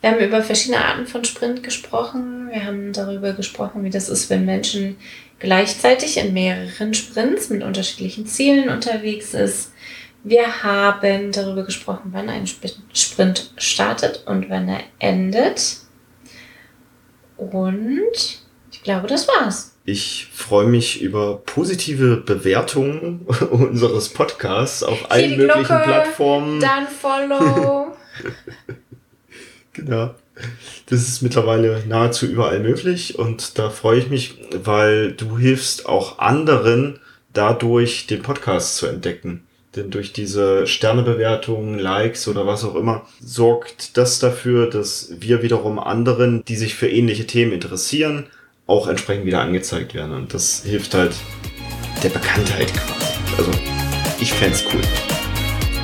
Wir 0.00 0.12
haben 0.12 0.20
über 0.20 0.40
verschiedene 0.40 0.84
Arten 0.84 1.08
von 1.08 1.24
Sprint 1.24 1.64
gesprochen. 1.64 2.48
Wir 2.52 2.64
haben 2.64 2.92
darüber 2.92 3.32
gesprochen, 3.32 3.82
wie 3.82 3.90
das 3.90 4.08
ist, 4.08 4.30
wenn 4.30 4.44
Menschen 4.44 4.96
gleichzeitig 5.40 6.18
in 6.18 6.32
mehreren 6.32 6.94
Sprints 6.94 7.50
mit 7.50 7.64
unterschiedlichen 7.64 8.26
Zielen 8.26 8.68
unterwegs 8.68 9.34
ist. 9.34 9.72
Wir 10.22 10.62
haben 10.62 11.32
darüber 11.32 11.64
gesprochen, 11.64 12.10
wann 12.12 12.28
ein 12.28 12.46
Sprint 12.46 13.50
startet 13.56 14.22
und 14.26 14.48
wann 14.48 14.68
er 14.68 14.80
endet. 15.00 15.83
Und 17.36 18.42
ich 18.72 18.82
glaube, 18.82 19.06
das 19.06 19.28
war's. 19.28 19.74
Ich 19.86 20.28
freue 20.32 20.66
mich 20.66 21.02
über 21.02 21.42
positive 21.44 22.16
Bewertungen 22.16 23.20
unseres 23.50 24.08
Podcasts 24.08 24.82
auf 24.82 25.10
allen 25.10 25.36
möglichen 25.36 25.66
Glocke, 25.66 25.84
Plattformen. 25.84 26.60
Dann 26.60 26.86
Follow. 26.88 27.94
genau. 29.72 30.14
Das 30.86 31.00
ist 31.00 31.22
mittlerweile 31.22 31.84
nahezu 31.86 32.26
überall 32.26 32.60
möglich 32.60 33.18
und 33.18 33.58
da 33.58 33.70
freue 33.70 33.98
ich 33.98 34.08
mich, 34.08 34.38
weil 34.52 35.12
du 35.12 35.38
hilfst 35.38 35.86
auch 35.86 36.18
anderen 36.18 36.98
dadurch 37.32 38.06
den 38.06 38.22
Podcast 38.22 38.76
zu 38.76 38.86
entdecken. 38.86 39.43
Denn 39.76 39.90
durch 39.90 40.12
diese 40.12 40.66
Sternebewertungen, 40.66 41.78
Likes 41.78 42.28
oder 42.28 42.46
was 42.46 42.64
auch 42.64 42.76
immer, 42.76 43.06
sorgt 43.20 43.96
das 43.96 44.18
dafür, 44.20 44.70
dass 44.70 45.10
wir 45.18 45.42
wiederum 45.42 45.78
anderen, 45.78 46.44
die 46.44 46.56
sich 46.56 46.74
für 46.74 46.88
ähnliche 46.88 47.26
Themen 47.26 47.52
interessieren, 47.52 48.26
auch 48.66 48.86
entsprechend 48.88 49.26
wieder 49.26 49.40
angezeigt 49.40 49.94
werden. 49.94 50.14
Und 50.14 50.32
das 50.32 50.62
hilft 50.64 50.94
halt 50.94 51.12
der 52.02 52.10
Bekanntheit 52.10 52.72
quasi. 52.72 53.12
Also, 53.36 53.50
ich 54.20 54.32
fände 54.32 54.56
cool. 54.72 54.80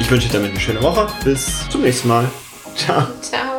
Ich 0.00 0.10
wünsche 0.10 0.28
damit 0.32 0.50
eine 0.50 0.60
schöne 0.60 0.82
Woche. 0.82 1.08
Bis 1.24 1.68
zum 1.68 1.82
nächsten 1.82 2.08
Mal. 2.08 2.30
Ciao. 2.76 3.06
Ciao. 3.20 3.49